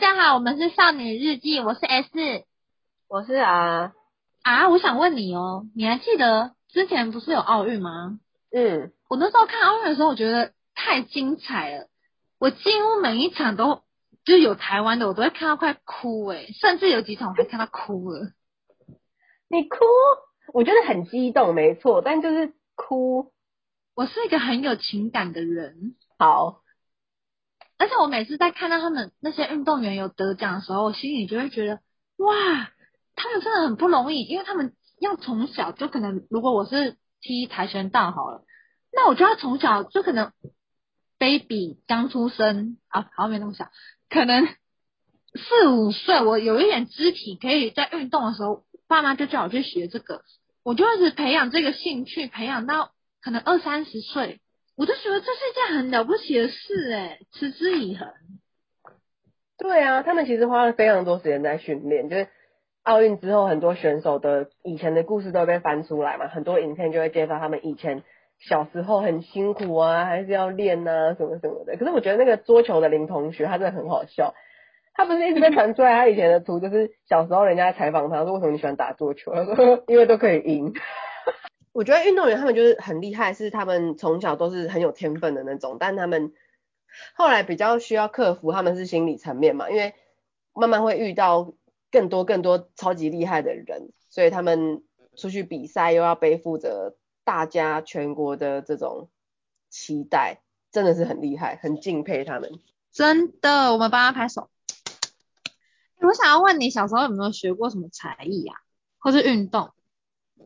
[0.00, 2.08] 家好，我们是少女日记，我是 S，
[3.06, 3.92] 我是啊
[4.42, 8.18] 啊，我想问你哦，你还记得之前不是有奥运吗？
[8.50, 11.88] 嗯，我那时候看奥运的时候，我觉得太精彩了，
[12.38, 13.82] 我几乎每一场都
[14.24, 18.30] 就有台湾的，我都会看到快哭诶，甚至有几场我还看到哭了。
[19.50, 19.76] 你哭？
[20.54, 23.32] 我觉得很激动，没错，但就是哭。
[23.94, 25.94] 我是一个很有情感的人。
[26.18, 26.62] 好。
[27.80, 31.80] 而且我每次在看到他们那些运动员有得奖的时候，我心里就会觉得，
[32.18, 32.70] 哇，
[33.16, 38.44] 他们真的很不容易，因为他们要从小就可能，如果我是踢跆拳道好了，
[38.92, 40.30] 那我就要从小就可能
[41.18, 43.70] ，baby 刚出生啊，好像没那么小，
[44.10, 44.46] 可能
[45.34, 50.22] 四五岁，我有一点肢体可以在运动的时候，爸妈就叫我去学这个，
[50.62, 52.90] 我就一直培养这个兴趣，培养到
[53.22, 54.42] 可能二三十岁。
[54.80, 58.08] 我就觉得这是一件很了不起的事哎，持之以恒。
[59.58, 62.28] 对啊，他们其实花了非常多时间在训练，就是
[62.82, 68.02] 奥运之后，很多选手的以前的故事都被翻出来嘛，很多影片就会介绍他们以前
[68.48, 71.76] 小时候很辛苦啊，还是要练啊什么什么的。
[71.76, 74.32] 可是我觉得那个桌球的林同学他真的很好笑，
[74.94, 80.72] 他不是一直被传出来他以前的图，就是小时候人家采访他说，为什么你喜欢打桌球，他说 因为都可以赢。
[81.72, 86.32] 我觉得运动员他们就是很厉害，是他们从小都是很有天分的那种，但他们
[87.14, 89.94] 后来比较需要克服，他们是心理层面嘛，因为
[90.52, 91.54] 慢慢会遇到
[91.90, 94.82] 更多更多超级厉害的人，所以他们
[95.16, 99.08] 出去比赛又要背负着大家全国的这种
[99.68, 100.40] 期待，
[100.72, 102.50] 真的是很厉害，很敬佩他们。
[102.90, 104.50] 真的，我们帮他拍手。
[106.00, 108.56] 我想要问你，小时候有没有学过什么才艺啊，
[108.98, 109.70] 或是运动？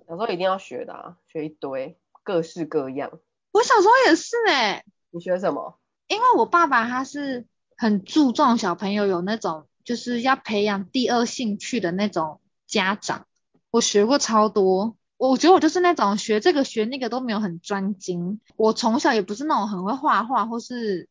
[0.07, 3.11] 小时候一定要学的啊，学一堆，各式各样。
[3.53, 4.85] 我小时候也是哎、欸。
[5.11, 5.79] 你学什么？
[6.09, 7.47] 因为我爸爸他是
[7.77, 13.27] 很注重小朋友有那种就是要培养第二兴趣的那种家长。
[13.71, 18.41] 我学过超多，我觉得我就是那种学这个学那个都没有很专精。
[18.57, 21.09] 我从小也不是那种很会画画或是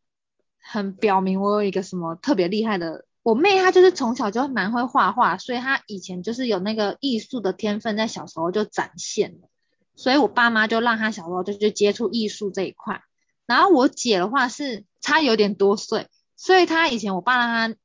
[0.61, 3.05] 很表明我有一个什么特别厉害的。
[3.23, 9.47] 我妹她就是从小就蛮会画画，所以她以前就是有那个艺术的天分，在小时候就展现了。
[9.95, 13.01] 所以我爸妈就让她小时候就去接触艺术这一块。
[13.45, 17.77] 然后我姐的话是差有点多岁，所以她以前我爸让她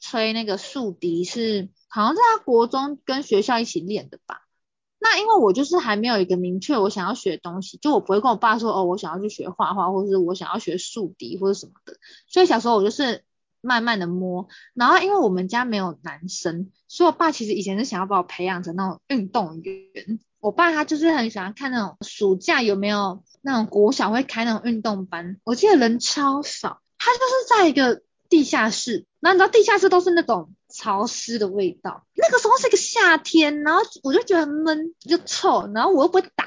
[0.00, 4.42] 吹那个竖笛，是好像是她国中跟学校一起练的吧。
[4.98, 11.94] 那因为我就是还没有一个明确我想要学的东西，就我不会跟我爸说哦，我想要去学画画，或者是我想要学竖笛或者什么的。
[12.26, 13.22] 所以小时候我就是。
[13.60, 20.18] 慢慢的摸，然后因为我们家没有男生，所以我爸其实以前是想要把我培养成那种运动员。
[20.40, 36.46] 我爸他就是很喜欢看那种暑假有没有那种国小会开那种运动班，我记得人超少，他就是在一个地下室，然后你知道地下室都是那种潮湿的味道，那个时候是一个夏天，然后我就觉得很闷就臭，然后我又不会打，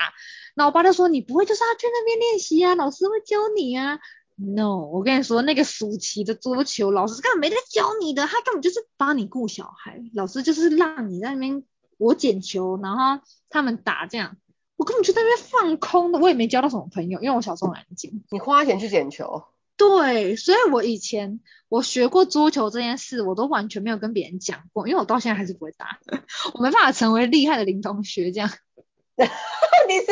[0.55, 3.99] 然后我爸就说，你不会就是要去那边练习啊，老师会教你啊。
[4.45, 11.63] No，我跟你说，那个暑期的桌球老师根本没在教你的，他根本就是帮你顾小孩，老师就是让你在那边
[11.97, 14.35] 我捡球，然后他们打这样，
[14.75, 18.23] 我根本就在那边放空的，我也没交到什么朋友，因为我小时候很安静。
[18.31, 19.43] 你花钱去捡球？
[19.77, 21.39] 对，所以我以前
[21.69, 25.99] 我学过桌球这件事，我都完全没有跟别人讲过，因为我到现在还是不会打，
[26.53, 28.49] 我没办法成为厉害的林同学这样。
[29.17, 30.05] 你是？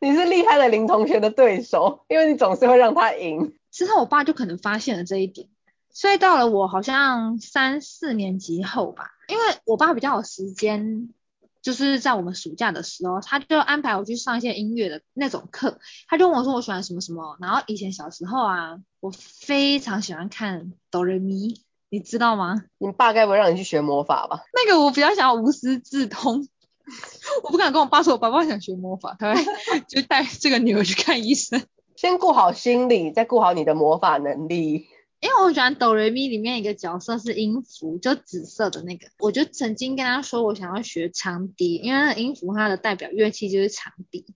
[0.00, 3.54] 你是厉害的林同学的对手，因为你总是会让他赢。
[3.70, 5.48] 之后我爸就可能发现了这一点，
[5.90, 11.08] 所以到了我好像三四年级后吧，因为我爸比较有时间，
[11.62, 15.78] 就是在我们暑假的时候，他就安排我去上一些音乐的那种课。
[16.06, 22.62] 他就问我说我喜欢什么什么，然后以前小时候啊，我非常喜欢看哆来咪，你知道吗？
[22.78, 24.42] 你爸该不会让你去学魔法吧？
[24.52, 26.46] 那个我比较想要无师自通。
[27.42, 29.42] 我不敢跟我爸说，我爸爸想学魔法，他会
[29.88, 31.62] 就带这个女儿去看医生。
[31.96, 34.86] 先顾好心理，再顾好你的魔法能力。
[35.20, 39.06] 因为我喜欢哆瑞咪里面一个角色是音符，就紫色的那个。
[39.18, 44.26] 我就曾经跟他说，我想要学长笛，因为那个音符它的代表乐器就是长笛。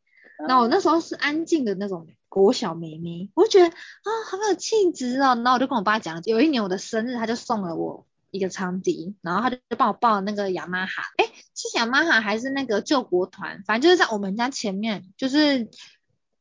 [0.47, 5.35] 那、嗯、我那时候是安静的那种国小妹妹，我就觉得啊，好有气质哦。
[5.35, 8.07] 然后我就跟我爸讲，有一年我的生日，他就送了我。
[8.31, 11.25] 一个长笛，然后他就帮我报那个雅马哈，哎，
[11.59, 13.65] 是雅马哈还是那个救国团？
[13.67, 15.69] 反正就是在我们家前面，就是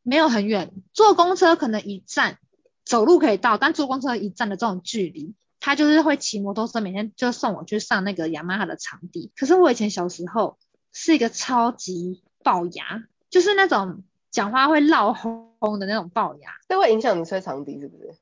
[0.04, 2.38] 没有很远，坐公车可能一站，
[2.86, 9.32] 走路可以到，但坐公车一站的这种距离，他就是会骑摩托车，每天就送我去上那个雅马哈的场地。
[9.36, 10.60] 可是我以前小时候
[10.94, 18.16] 是一个超级龅牙，就是那种讲话会闹哄哄的那种龅牙，这会影响你吹长笛是不是？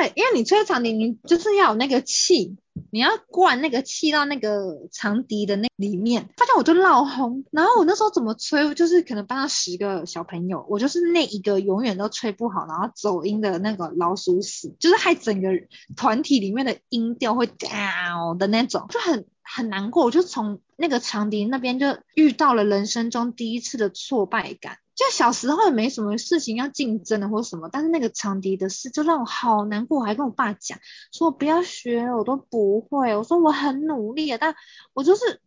[0.00, 2.56] 对，因为你吹长笛，你就是要有那个气，
[2.92, 6.28] 你要灌那个气到那个长笛的那里面。
[6.36, 15.48] 发现我就闹红，然后我那时候怎么吹，就是可能班上十个小朋友，我就是那一个永远都吹不好，然后走音的那个老鼠屎，就是害整个
[15.96, 16.58] 团体里面。
[16.58, 20.04] 的音调会 down 的那种，就很很难过。
[20.04, 24.76] 我就从那个长笛那边就遇到了人生中第一次的挫败感。
[24.98, 30.76] 就小时候也没什么事情要竞争的或什么，但是那个长笛的事就让我好难过，我还跟我爸讲，
[31.12, 33.14] 说我不要学，我都不会。
[33.14, 34.56] 我说我很努力啊，但
[34.94, 35.40] 我就是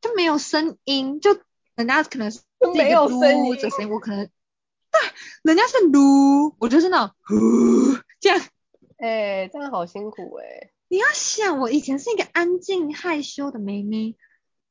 [0.00, 1.38] 就没有声音，就
[1.74, 2.40] 人家可能是
[2.74, 5.00] 没有声音，这声音我可能对，
[5.42, 7.36] 人家是噜，我就是那种呼
[8.20, 8.40] 这样。
[8.96, 9.08] 哎、
[9.42, 10.72] 欸，这样好辛苦哎、欸。
[10.88, 14.16] 你要想，我以前是一个安静害羞的妹妹，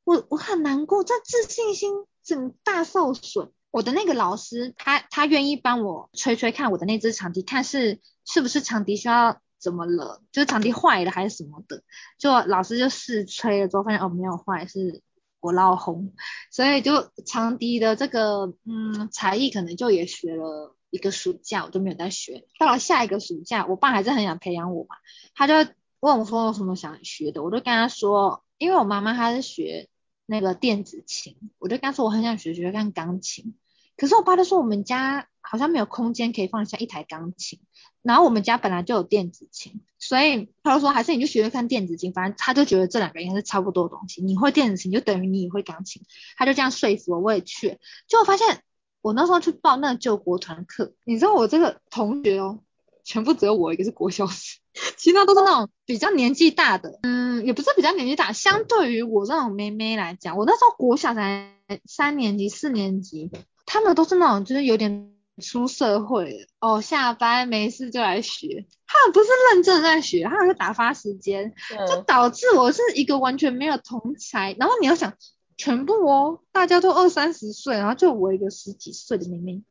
[0.03, 1.93] 我我很难过，这自信心
[2.23, 3.51] 整大受损。
[3.73, 11.81] 我的那个老师，他他愿意帮我吹吹看我的那支长笛，看是是不是长笛需要怎么了，就是长笛坏了还是什么的。
[12.19, 15.01] 就老师就试吹了之后，发现哦没有坏，是
[15.39, 16.13] 我闹红，
[16.51, 22.45] 所以就长笛的这个嗯才艺可能就也学了一个暑假，我就没有再学。
[22.59, 24.97] 到了下一个暑假，我爸还是很想培养我嘛，
[25.33, 25.55] 他就
[25.99, 29.89] 问我说有什么想学的，我就跟他说，因为我妈妈她是学
[30.27, 33.55] 那个电子琴，我就跟他说我很想学学看钢琴。
[33.95, 37.59] 可是我爸就说我们家好像没有空间可以放下一台钢琴，
[38.01, 46.01] 然后我们家本来就有电子琴，所以他就说还是你就学学看电子琴，反正他就觉得这两个应该是差不多的东西，你会电子琴就等于你也会钢琴，
[46.37, 48.63] 他就这样说服我，我也去，结果发现
[49.01, 52.59] 我那时候去报那个救国团课，你知道我这个同学哦，
[53.03, 54.59] 全部只有我一个是国小生，
[54.97, 61.51] 其他都是那种比较年纪大的，嗯，也不是比较年纪大，相对于我这种妹妹来讲，我那时候国小才
[61.85, 63.29] 三年级四年级。
[63.65, 65.11] 他们都是那种就是有点
[65.41, 74.55] 出社会哦，下班没事就来学，他们不是认真在学，他们是打发时间，嗯、就导致我是一个完全没有同才。
[74.59, 75.13] 然后你要想，
[75.57, 79.63] 全部哦，大家都二三十岁，然后就我一个十几岁的妹妹，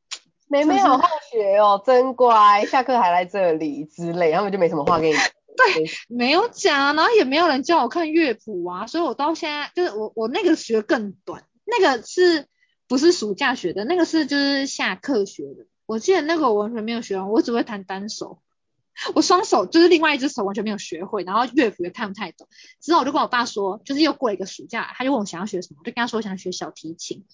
[0.48, 5.14] 妹妹好好学哦，真乖，下课还来这里之类，他们就没什么话跟你。
[5.54, 12.48] 对，没有讲，然后也没有人教我看乐谱啊，所以我到现在就是我我那个学更短，那个是。
[12.92, 15.64] 不是暑假学的，那个是就是下课学的。
[15.86, 18.42] 我记得那个我完全没有学完，我只会弹单手，
[19.16, 22.46] 我双手就是另外一只手完全没有学会，然后乐谱也看不太懂。
[22.82, 27.24] 之后我就跟我爸说，就是又过了一个暑假，他就问我想要学什么，我就跟他说我想学小提琴。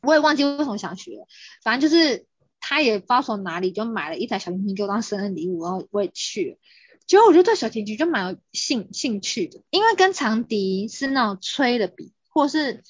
[0.00, 1.24] 我也忘记为什么想学，
[1.62, 2.26] 反正就是
[2.58, 6.58] 他也不知道从哪里就买了一台小提琴给我当生日礼物，然后我也去了。
[7.06, 12.82] 结果我就对小提琴就蛮有兴兴趣的，因为跟长笛是那种吹的比，或是。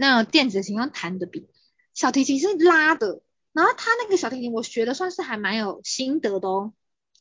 [0.00, 1.46] 那电子琴用弹的比
[1.92, 3.20] 小提琴是拉的，
[3.52, 6.72] 然后他那个小提琴我学的算是还蛮有心得的哦，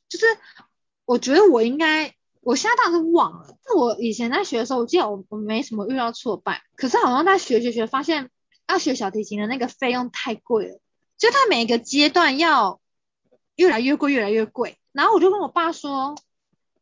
[0.07, 0.25] 就是
[1.03, 8.29] 我觉得我应该，我现在当然是忘了，但我以前在学的时候，我记得我我没什么遇到挫败，可是好像在学学学发现
[8.69, 10.79] 要学小提琴的那个费用太贵了，
[11.17, 12.79] 就他每一个阶段要
[13.57, 16.15] 越来越贵越来越贵，然后我就跟我爸说。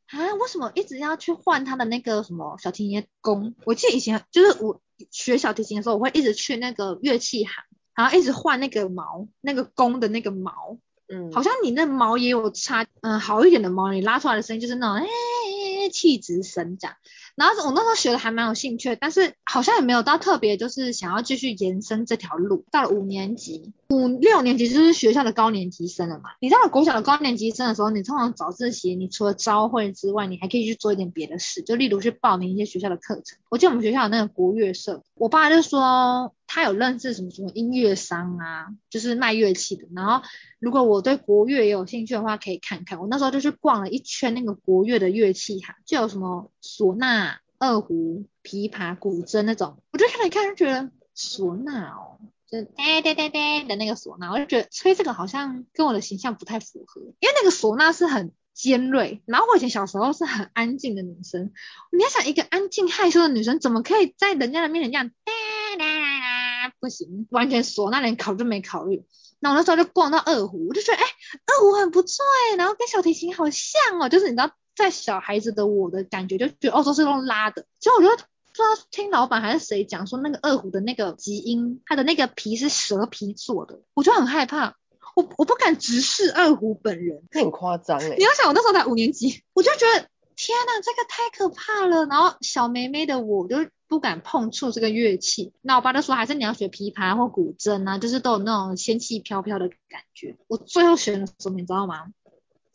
[0.09, 3.55] 啊，为什么一直要去换他的那个什么小提琴的弓？
[3.65, 4.79] 我记得以前就是我
[5.11, 7.51] 学小提琴的时候，我会一直去那个乐器行，
[7.95, 10.77] 然后一直换那个毛，那个弓的那个毛。
[11.09, 15.07] 嗯，好像你那毛也有差，嗯，好一点的毛，你拉出来的声音就是那种，哎。
[15.89, 16.97] 气质生长，
[17.37, 22.65] 然后我那时候学的还蛮有兴趣，但是好像也没有到特别就是想要继续延伸这条路。
[22.71, 26.31] 到了五年级、五六年级就是学校的高年级生了嘛。
[26.41, 33.37] 你到了国小的高年级生的时候，你通常早自习，你除了朝会之外，你还可以去做一点别的事，就例如去报名一些学校的课程。
[33.49, 36.33] 我记得我们学校有那个国乐社，我爸就说。
[36.49, 39.85] 他有认识什么什么音乐商啊，就是卖乐器的。
[39.93, 40.25] 然后
[40.59, 43.01] 如果我对国乐也有兴趣的话，可以看看。
[43.01, 47.26] 我那时候就去逛了一圈那个国乐的乐器行，就有什么唢呐、
[47.59, 49.81] 二胡、琵琶、古筝那种。
[49.91, 59.21] 我就看了一看，就觉得唢呐哦，就哒哒哒哒的那个唢呐，我就觉得吹这个好像跟我的形象不太符合，因为那个唢呐是很尖锐。
[59.25, 61.51] 然后我以前小时候是很安静的女生，
[61.91, 65.31] 你要想一个安静害羞的女生，怎么可以在人家的面前这样哒
[65.77, 66.73] 哒哒哒？
[66.79, 69.03] 不行，完全唢呐连考都没考虑。
[69.39, 77.65] 那我那时候就逛到二胡，我就觉得哎、二胡很不错哎，然后跟小提琴好像哦，就是你知道，在小孩子的我的感觉就觉得哦，都是用拉的。
[77.79, 84.75] 结果我觉得不知道听老板还是谁讲说那个二胡的那个基因，它的那个皮是蛇皮做的，我就很害怕，
[85.15, 88.15] 我我不敢直视二胡本人，很夸张哎。
[88.17, 92.05] 你要想我那时候才五年级，我就觉得天呐，这个太可怕了。
[92.05, 93.57] 然后小妹妹的我就。
[93.89, 100.35] 不敢碰触这个乐器，那我爸就说还是你要学琵琶或古筝啊，就是都有那种仙气飘飘的感觉。
[100.47, 102.07] 我最后选了什么，你知道吗？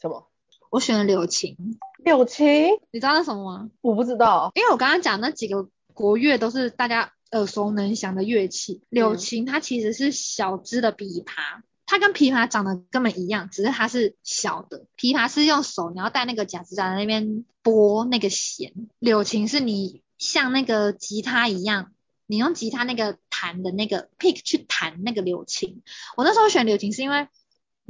[0.00, 0.31] 什么？
[0.72, 1.54] 我选了柳琴。
[2.02, 3.70] 柳琴，你知道那什么吗？
[3.82, 8.80] 我不知道，因为我刚刚讲那几个国乐都是大家耳熟能详的乐器。
[8.88, 14.86] 柳琴它其实是小只的琵琶，它跟琵琶长得根本一样，只是它是小的。
[14.96, 18.72] 琵琶是用手，你要带那个夹子在那边拨那个弦。
[18.98, 21.92] 柳琴是你像那个吉他一样。
[22.28, 25.82] 你用吉他那个弹的那个 pick 去弹那个柳琴，
[26.16, 27.28] 我那时候选柳琴是因为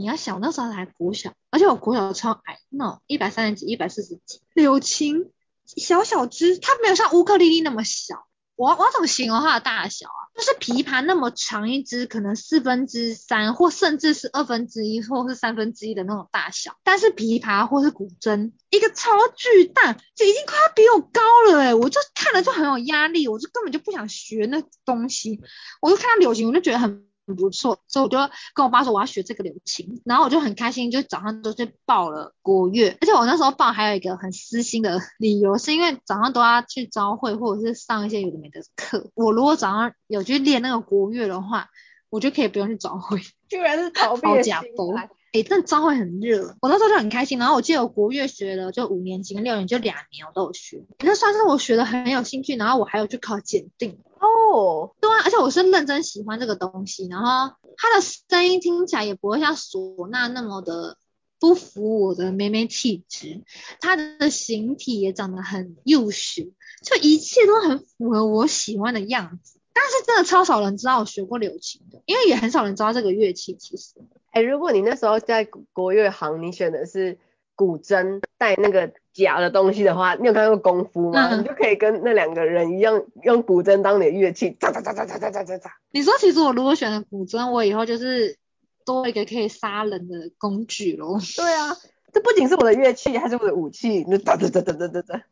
[0.03, 5.31] 你要想，那时候还国小，而且我国小超矮，那一百三十几、一百四十几，柳琴
[5.65, 8.27] 小小只，它没有像乌克丽丽那么小。
[8.57, 10.21] 我我怎么形容它的大小啊？
[10.35, 16.77] 就是琵琶那么长一支，可能四分之三或甚至是二分之一或是三分之一的那种大小。
[16.83, 25.41] 但是琵琶或是古筝，一个超巨大，就已经快要比我高了哎、我就看了就很有压力，我就根本就不想学那东西。
[25.81, 27.07] 我就看到柳琴，我就觉得很。
[27.33, 28.19] 很不错，所以我就
[28.55, 41.69] 跟我爸说我要学这个流琴，然后我就很开心，就早上都去报了国乐，而且我那时候报还有一个很私心的 理由，是因为早上都要去朝会或者是上一些有的没的课，我如果早上有去练那个国乐的话，
[42.11, 44.53] 我就可以不用去朝会，居然是逃 避的心
[44.95, 45.09] 态。
[45.33, 53.99] 哎，但朝会很热，我那时候就很开心，然后我记得我国乐学了就五年级跟六年级就两年我都有学，那算是我学的很有兴趣，然后我还有去考检定。
[54.21, 60.99] 哦，对啊，而且我是认真喜欢这个东西，然后它的声音听起来也不会像唢呐那么的
[61.41, 63.43] 不符我的妹妹气质，
[63.81, 66.43] 它的形体也长得很幼秀，
[66.85, 69.59] 就一切都很符合我喜欢的样子。
[69.73, 73.55] 但是真的超少人知道我学过柳琴的，因为也很少人知道这个乐器。
[73.55, 73.95] 其实，
[74.31, 77.19] 哎，如果你那时候在国乐行，你选的是
[77.55, 78.93] 古筝带那个。
[79.13, 81.29] 假的东西的话，你有看过功夫吗？
[81.31, 85.71] 嗯、你就可以跟那两个人一样，用古筝当你的乐器，喳喳喳喳喳喳喳喳喳。
[85.91, 88.39] 你说，其实我如果选了古筝，我以后就是
[88.87, 91.21] 多一个可以杀人的工具咯。
[91.37, 91.77] 对啊，
[92.11, 94.03] 这不仅是我的乐器，还是我的武器。
[94.09, 95.23] 那哒哒哒哒哒哒哒。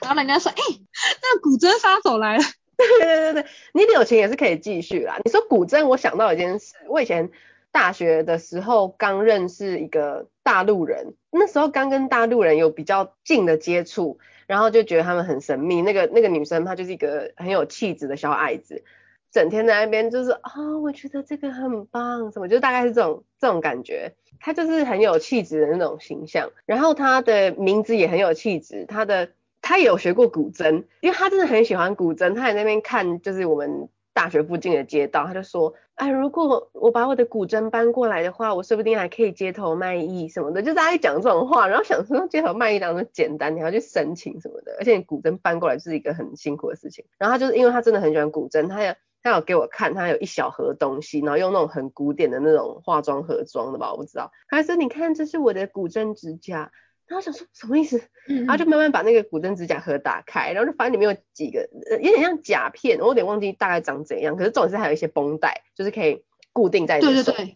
[0.00, 0.80] 然后人家说，哎、欸，
[1.20, 2.44] 那古筝杀手来了。
[2.76, 5.18] 对对对对，你柳琴也是可以继续啦。
[5.24, 7.30] 你说古筝，我想到一件事，我以前。
[7.74, 15.82] 大学的时候刚认识一个大陆人，那时候刚跟大陆人有比较近的接触，然后就觉得他们很神秘。
[15.82, 18.84] 那个那个女生她就是一个很有气质的小矮子，
[19.32, 24.12] 整天在那边就是啊、我觉得这个很棒，什么就大概是这种这种感觉。
[24.38, 29.30] 她就是很有气质的那种形象，然后她的名字也很有气质，她的
[29.64, 33.88] 他也有学过古筝，因为他真的很喜欢古筝，他在那边看就是我们。
[34.16, 47.04] 大学附近的街道，他就说，哎，如果我把我的古筝搬过来的话，我说不定还可以街头卖艺什么的，就大家讲这种话，然后想说街头卖艺当中简单，你还要去申请什么的，而且你古筝搬过来是一个很辛苦的事情。
[47.18, 54.30] 然后他就是因为他真的很喜欢古筝，他有他有给我看，他有一小盒东西，然后用那种很古典的那种化妆盒装的吧，我不知道。
[54.48, 56.70] 他说，你看，这是我的古筝支架。
[57.06, 58.00] 然后想说什么意思？
[58.26, 64.36] 然后就慢慢把那个古筝指甲盒打开，然后就发现里面有几个，有点像甲片，我有点忘记大概长怎样。
[64.36, 67.34] 可是重点是还有一些绷带，就是可以固定在你的手上。
[67.34, 67.52] 对对对。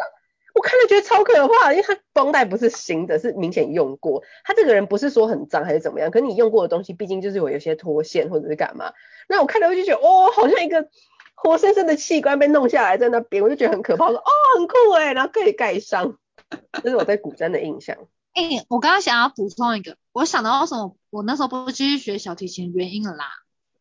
[0.54, 4.24] 我看了觉得超可怕，因为它绷带不是新的，是明显用过。
[4.44, 8.92] 他这个人不是说很脏还是怎么样，可是你用过的东西毕竟就是有有些脱线或者是干嘛。
[9.28, 10.88] 那我看了我就觉得，哦，好像一个
[11.36, 14.06] 活生生的器官被弄下来在那边，我就觉得很可怕。
[14.06, 16.18] 我说，哦，很酷哎，然后可以盖章。
[16.82, 17.96] 这是我对古筝的印象。
[18.38, 23.26] 哎、欸，我刚刚想要补充一个，我想到为什么我那时候不继续学小提琴原因了啦。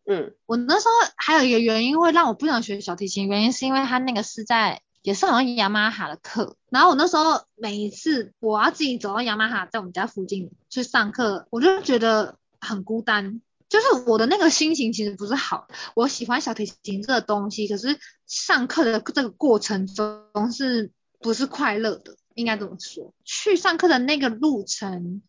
[0.08, 15.68] 嗯，我那时候还有一个原因会让我不想学小提琴，原因是因为他那个是在也是好像雅马哈的课，然后我那时候每一次我要自己走到雅马哈，在我们家附近去上课，我就觉得很孤单，就是我的那个心情其实不是好。
[15.96, 22.17] 我喜欢小提琴这个东西，可是上课的这个过程中是不是快乐的？
[22.38, 23.16] 应该怎么说？
[23.26, 25.24] 去上课的那个路程，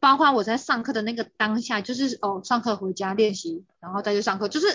[0.00, 4.66] 包括我在上课的那个当下，就是哦，上课回家练习，然后再去上课，就是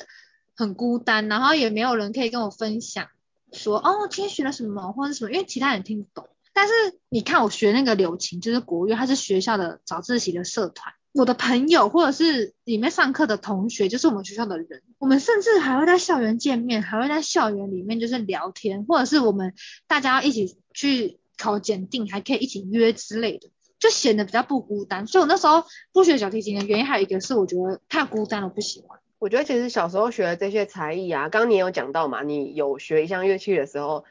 [0.55, 3.09] 很孤单，然后也没有人可以跟我分享，
[3.51, 6.29] 说哦，今天学了什么或者什么，因为其他人听不懂。
[6.53, 6.73] 但是
[7.09, 19.53] 你看我学那个柳琴，就是国乐，它是学校的早自习的社团，我的朋友或者是里面上课的同学，就是我们学校的人，我们甚至还会在校园见面，还会在校园里面就是聊天，或者是我们
[19.85, 21.19] 大家一起去。
[21.37, 23.49] 考检定还可以一起约之类的，
[23.79, 25.07] 就显得比较不孤单。
[25.07, 28.99] 所以我那时候不学小提琴的原因还有一个是我觉得太孤单了，不喜欢。
[29.19, 34.03] 我觉得其实小时候学的这些才艺啊，刚刚你也有讲到嘛，你有学一项乐器的时候，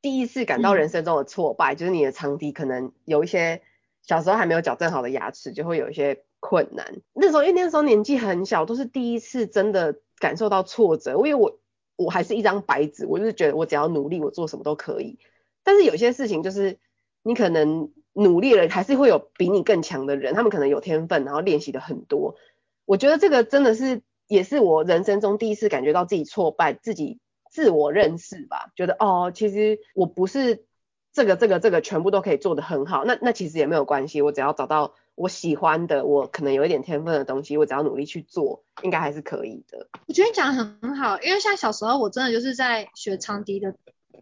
[0.00, 3.60] 第一次感到人生中的挫败，嗯、就是你的长笛可能有一些
[4.02, 6.96] 小时候还没有矫正好的牙齿，就会有一些困难。
[7.12, 11.12] 那时候因为那时候年纪很小，都是第一次真的感受到挫折。
[11.12, 11.58] 因为我
[11.96, 15.18] 我还是一张白纸，我就是觉得我只要努力，我做什么都可以。
[15.64, 16.78] 但是有些事情就是
[17.22, 22.36] 你可能努力了，还是会有比你更强的人，他们可能有天分，然后练习的很多。
[22.84, 27.18] 我觉得这个真的是，也是我人生中第一次感觉到自己挫败，自己
[27.50, 28.70] 自我认识吧。
[28.76, 30.64] 觉得哦，其实我不是
[31.12, 33.04] 这个这个这个全部都可以做得很好。
[33.04, 39.88] 那那其实也没有关系，我只要找到我喜欢的，我可能有一点天分的东西，我只要努力去做，应该还是可以的。
[40.06, 43.74] 我觉得你讲的很好，因为像小时候我真的就是在学长笛的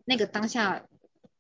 [0.05, 0.87] 那个当下。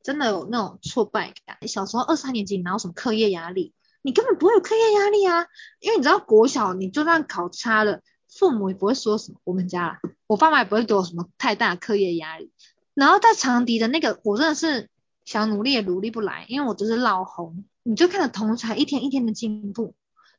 [0.02, 1.68] 真的有那种挫败感。
[1.68, 3.74] 小时候二三年级，哪有什么课业压力？
[4.02, 5.46] 你根本不会有课业压力啊，
[5.80, 9.38] 因为你知道国小你就算考差了，父母也不会说什么。
[9.44, 12.50] 我们家，我爸妈也不会给我什么太大课业压力。
[12.94, 14.90] 然后在长笛的那个，我真的是
[15.24, 17.64] 想努力也努力不来，因为我就是老红。
[17.84, 19.94] 你就看着同才一天一天的进步，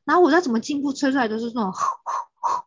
[0.06, 2.64] 然后我再怎么进步，吹出来都是那种呼呼呼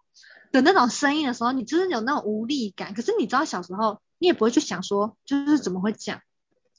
[0.52, 2.92] 的那种声音的时候，你就是有那种无力感。
[2.92, 6.20] 可是你知道小时候，你也不会去想说，就是怎么会这样。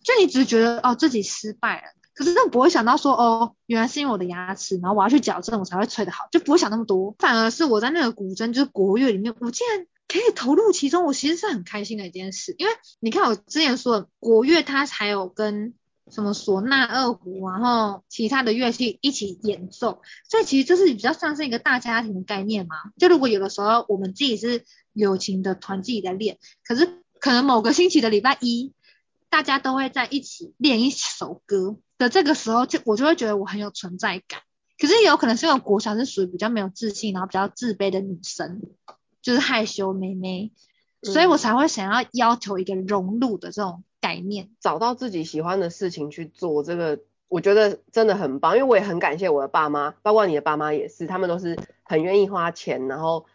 [0.04, 7.16] 就你只是觉得哦自己失败了，可是都不会想到说哦原来是因为我的牙齿，然后我要去矫正我才会吹得好，就不会想那么多。
[7.20, 12.56] 反而是我在那个古筝就是国乐里面，我竟然可以投入其中，我其实是很开心的一件事。
[12.58, 15.74] 因为你看我之前说的国乐，它还有跟
[16.10, 22.78] 什么唢呐、二胡，然后其他的乐器一起演奏，所以其实就是比较像是一个大家庭的概念嘛。
[22.98, 24.64] 就如果有的时候我们自己是
[24.94, 28.74] 友情的团自己在练，可是可能某个星期的礼拜一。
[29.30, 34.42] 大家都会在一起练一首歌的这个时候，就我就会觉得我很有存在感。
[34.80, 38.62] 可是也有可能是因为国小是属于比较没有自信，然后比较自卑的女生，
[39.22, 40.52] 就是害羞妹妹，
[41.02, 46.64] 所以我才会想要要求一个融入的这种概念，嗯，找到自己喜欢的事情去做。
[46.64, 53.26] 这个我觉得真的很棒，因为我也很感谢我的爸妈，包括你的爸妈也是，他们都是很愿意花钱，然后。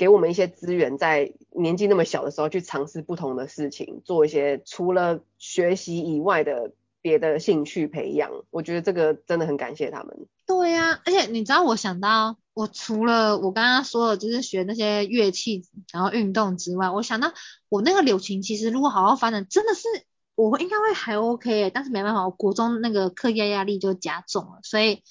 [0.00, 6.72] 给我们一些资源，在年纪那么小的时候去尝试不同的事情，做一些除了学习以外的
[7.02, 8.30] 别的兴趣培养。
[8.48, 10.26] 我觉得这个真的很感谢他们。
[10.46, 17.34] 对呀、而且你知道，我想到我除了我刚刚说的，就是学那些乐器，然后运动之外，我想到
[17.68, 19.86] 我那个柳琴，其实如果好好发展，真的是
[20.34, 25.02] 我应该会还 OK，但是没办法，我国中那个课业压力就加重了，所以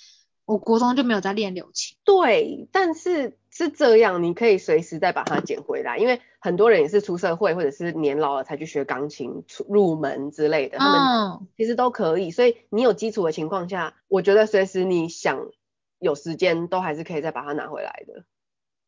[0.49, 1.97] 我国中就没有在练柳琴。
[2.03, 3.37] 对，但是。
[3.51, 10.87] 是这样，你可以随时再把它捡回来，因为很多人也是出社会或者是年老了才去学钢琴入门之类的，他
[11.39, 12.29] 们其实都可以。
[12.29, 15.49] 所以你有基础的情况下，我觉得随时你想
[15.97, 18.23] 有时间都还是可以再把它拿回来的。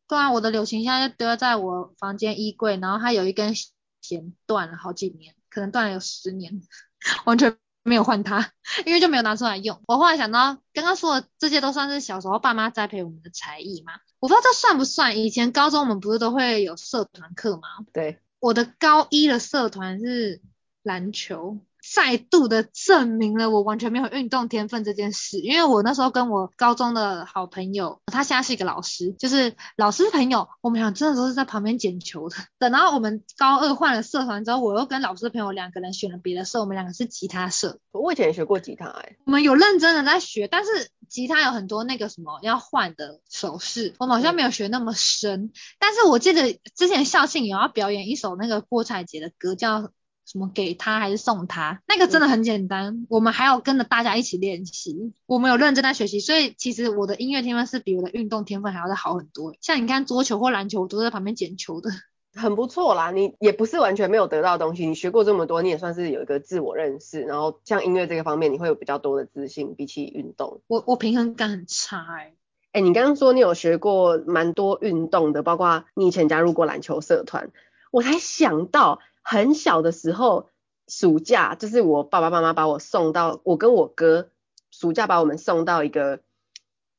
[0.08, 3.54] 对啊，我的柳琴现在就丢在我房间衣柜，然后它有一根
[4.00, 6.62] 弦断了好几年，可能断了有十年，
[7.26, 7.58] 完全。
[7.82, 8.52] 没有换它，
[8.86, 9.80] 因为就没有拿出来用。
[9.86, 13.94] 我后来想到，刚刚说的这些都算是小时候爸妈栽培我们的才艺嘛？
[14.20, 15.18] 我不知道这算不算。
[15.18, 17.62] 以前高中我们不是都会有社团课吗？
[17.92, 20.40] 对，我的高一的社团是
[20.82, 21.58] 篮球。
[21.94, 32.36] 再度的证明了我完全没有运动天分这件事，因为我那时候跟我高中的好朋友，他现在是一个老师，就是老师朋友，我们俩真的都是在旁边捡球的。
[32.58, 37.78] 等到我们高二换了社团之后，我又跟老师朋友两个人选了别的社，我们两个是吉他社。
[37.92, 45.42] 我以前也学过吉他哎、欸，我们有认真的在学，但是吉他有很多那个什么要换的手势，我们好像没有学那么深。
[45.42, 49.90] 嗯、但是我记得之前校庆有要表演一首那个郭采洁的歌，叫。
[50.32, 51.82] 什么给他还是送他？
[51.86, 52.86] 那个真的很简单。
[52.86, 59.54] 嗯、我们还要跟着大家一起练习，我们有认真在学习，所以其实我的音乐天分是比我的运动天分还要再好很多。
[59.60, 61.90] 像你看桌球或篮球，我都在旁边捡球的，
[62.34, 63.10] 很不错啦。
[63.14, 67.20] 你也不是完全没有得到东西，你学过这么多，你也算是有一个自我认识。
[67.20, 70.62] 然后像音乐这个方面，你会有比较多的自信，比起运动。
[70.66, 72.34] 我我平衡感很差哎、欸。
[72.72, 77.50] 哎、欸，你刚刚说你有学过蛮多运动的，包括你以前加入过篮球社团，
[77.90, 79.00] 我才想到。
[79.22, 80.50] 很小的时候，
[80.88, 84.30] 暑假就是我爸爸妈妈把我送到，我跟我哥
[84.70, 86.20] 暑假把我们送到一个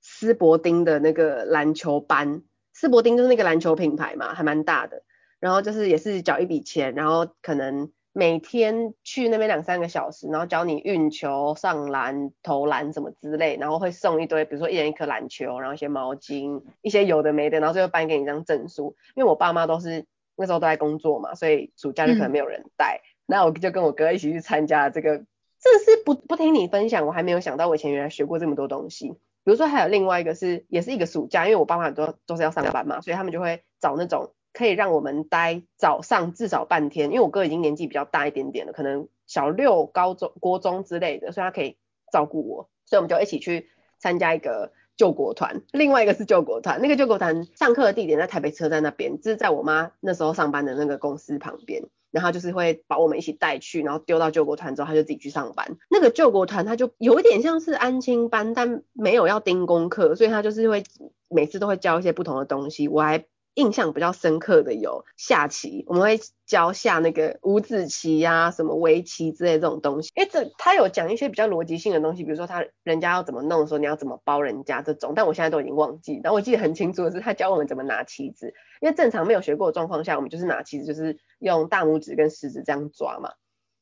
[0.01, 2.41] 斯伯丁的那个篮球班。
[2.73, 5.03] 斯伯丁就是那个篮球品牌嘛，还蛮大的。
[5.39, 18.95] 然后就是也是缴一笔钱，然后可能每天去那边两三个小时，然后教你运球、上篮、投篮什么之类，然后会送一堆，比如说一人一颗篮球，然后一些毛巾，一些有的没的，然后最后颁给你一张证书。
[19.15, 20.05] 因为我爸妈都是。
[20.36, 25.26] 那时候都在工作嘛，所以暑假就可能没有人带，嗯、那我就跟我哥一起去参加这个。
[25.63, 29.12] 这是不不听你分享，我还没有想到我以前原来学过这么多东西。
[29.46, 37.12] 比如说还有另外一个是，也是一个暑假，因为我爸妈都都是要上班嘛，所以他们就会找那种可以让我们待早上至少半天。
[37.12, 41.78] 因为我哥已经年纪比较大一点点了，可能小六、高中、国中之类的，所以他可以
[42.12, 43.69] 照顾我，所以我们就一起去
[44.00, 46.82] 参加一个救国团，另外一个是救国团。
[46.82, 51.84] 那个救国团上课的地点在台北车站那边，就是在我妈那时候上班的那个公司旁边。
[52.12, 55.77] 然后就是会把我们一起带去，然后丢到救国团之后，他就自己去上班。
[55.89, 60.84] 那个救国团他就有点像是安亲班，但没有要盯功课，所以他就是会
[61.27, 62.88] 每次都会教一些不同的东西。
[62.88, 63.25] 我还。
[63.56, 70.12] 印象比较深刻的有下棋，我们会教下那个五子棋呀、啊、什么围棋之类这种东西。
[70.16, 75.13] 诶，这他有讲一些比较逻辑性的东西，比如说他人家要怎么弄的时候，你要怎么包人家这种。
[75.16, 76.20] 但我现在都已经忘记。
[76.24, 83.32] 然后我记得很清楚的是，他教我们怎么拿棋子，因为正常没有学过的状况下，我们就是拿棋子就是用大拇指跟食指这样抓嘛。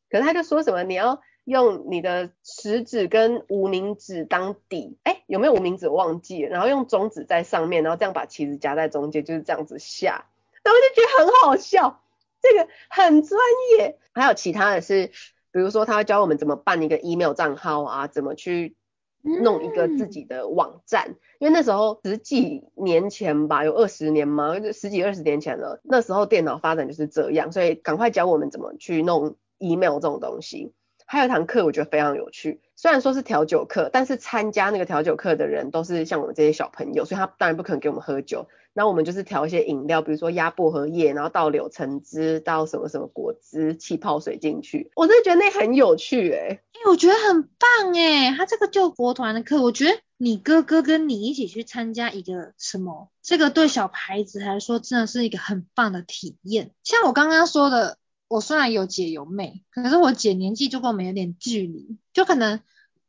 [0.10, 1.22] 可是他就说什么你要。
[1.44, 10.26] 用你的食指跟无名指当底，哎、欸，有没有无名指我忘记了，然后用中指在上面，然后这样把棋子夹在中间，就是这样子下，
[10.64, 12.02] 然后就觉得很好笑，
[12.42, 13.40] 这个很专
[13.78, 13.98] 业。
[14.14, 15.08] 还有其他的是，
[15.52, 18.76] 比如说他会教我们怎么办一个 email 账号啊，怎么去
[19.22, 24.56] 弄一个自己的网站，嗯、因为那时候十几年前吧，有二十年吗？
[24.74, 30.74] 十几二十年前了，那时候电脑发展就是这样，所以赶快教我们怎么去弄 email 这种东西。
[31.12, 38.48] 还有一堂课我觉得非常有趣，虽然说是调酒课，但是参加那个调酒课的人都是像我们这些小朋友，所以他当然不可能给我们喝酒。
[38.72, 44.90] 那我们就是调一些饮料，比如说压薄荷叶，然后倒柳橙汁，倒什么什么果汁、气泡水进去。
[44.96, 48.38] 我真的觉得那很有趣诶、欸，哎、我觉得很棒诶、欸。
[48.38, 56.72] 他这个救国团的课，我觉得你哥哥跟你一起去参加一个什么，这个对小孩子来说真的是一个很棒的体验。
[56.86, 57.98] 像我刚刚说的。
[58.32, 62.62] 我虽然有姐有妹，可是我姐年纪就跟我们有点距离，就可能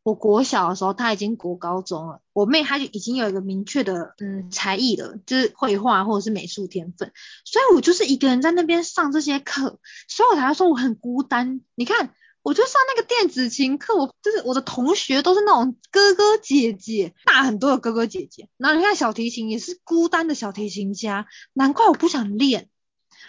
[0.02, 7.12] 我国小的时候她已经国高中了，我妹她就已经有一个明确的嗯才艺了，就是绘画或者是美术天分，
[7.44, 11.60] 所以我就是一个人在那边上这些课，所以我才说我很孤单。
[11.76, 22.70] 你看，我就上那个电子琴课，我就是我的同学都是那种哥哥姐姐，大很多的哥哥姐姐，然后你看小提琴也是孤单的小提琴家，难怪我不想练。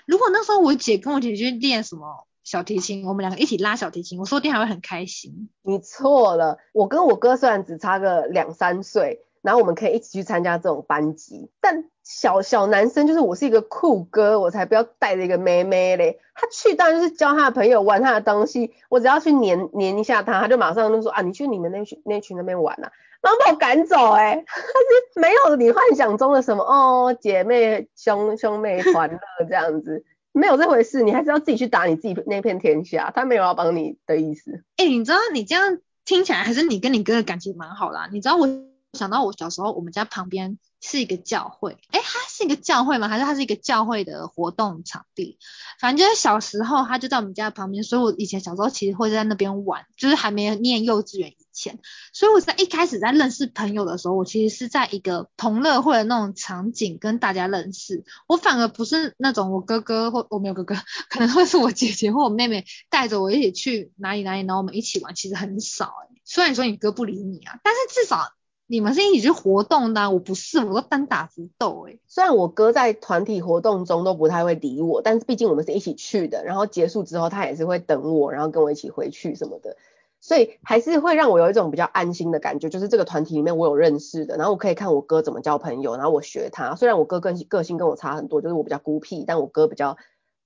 [0.06, 5.50] 如果那时候我姐跟我姐去练什么小提琴，我们两个一起拉小提琴，我说不定还会很开心。
[5.62, 16.20] 你错了，我跟我哥虽然只差个两三岁，然后我们可以一起去参加这种班级，但小小男生就是我是一个酷哥，我才不要带着一个妹妹嘞。
[16.36, 22.92] 他去当然就是教他的朋友玩他的东西，我只要去黏黏一下他，他就马上就说啊，你去你们那群那群那边玩啊。
[23.24, 34.52] 然后把我赶走哎、欸，他是没有你幻想中的什么哦，姐妹兄兄妹 团乐这样子，没有这回事，你还是要自己去打你自己那片天下，他没有要帮你的意思。
[34.76, 38.10] 哎、欸，你知道你这样听起来还是你跟你哥的感情蛮好啦。
[38.12, 38.46] 你知道我
[38.92, 43.08] 想到我小时候，我们家旁边是一个教会，哎、它是一个教会吗？
[43.08, 45.38] 还是它是一个教会的活动场地？
[45.80, 51.30] 反正就是小时候他就在我们家旁边，所以我以前小时候其实会在那边玩，就是还没念幼稚园。
[51.30, 51.80] 以前，
[52.12, 58.04] 所以我在一开始在认识朋友的时候，我其实是在一个同乐会的那种场景跟大家认识。
[58.28, 60.76] 我反而不是那种我哥哥或我没有哥哥，
[61.10, 66.22] 可能会是我姐姐或我妹妹带着我一起去哪里哪里，然后我们一起玩，其实很少欸。
[66.26, 68.32] 虽然说你哥不理你啊，但是至少
[68.68, 72.00] 你们是一起去活动的，我不是，我都单打独斗欸。
[72.08, 79.78] 虽然我哥在团体活动中都不太会理我，但是毕竟我们是一起去的，然后结束之后他也是会等我，然后跟我一起回去什么的。
[80.22, 86.76] 所以还是会让我有一种比较安心的感觉，就是这个团体里面我有认识的，然后我可以看我哥怎么交朋友，然后我学他。
[86.76, 89.98] 虽然我哥跟个性跟我差很多，就是我比较孤僻，但我哥比较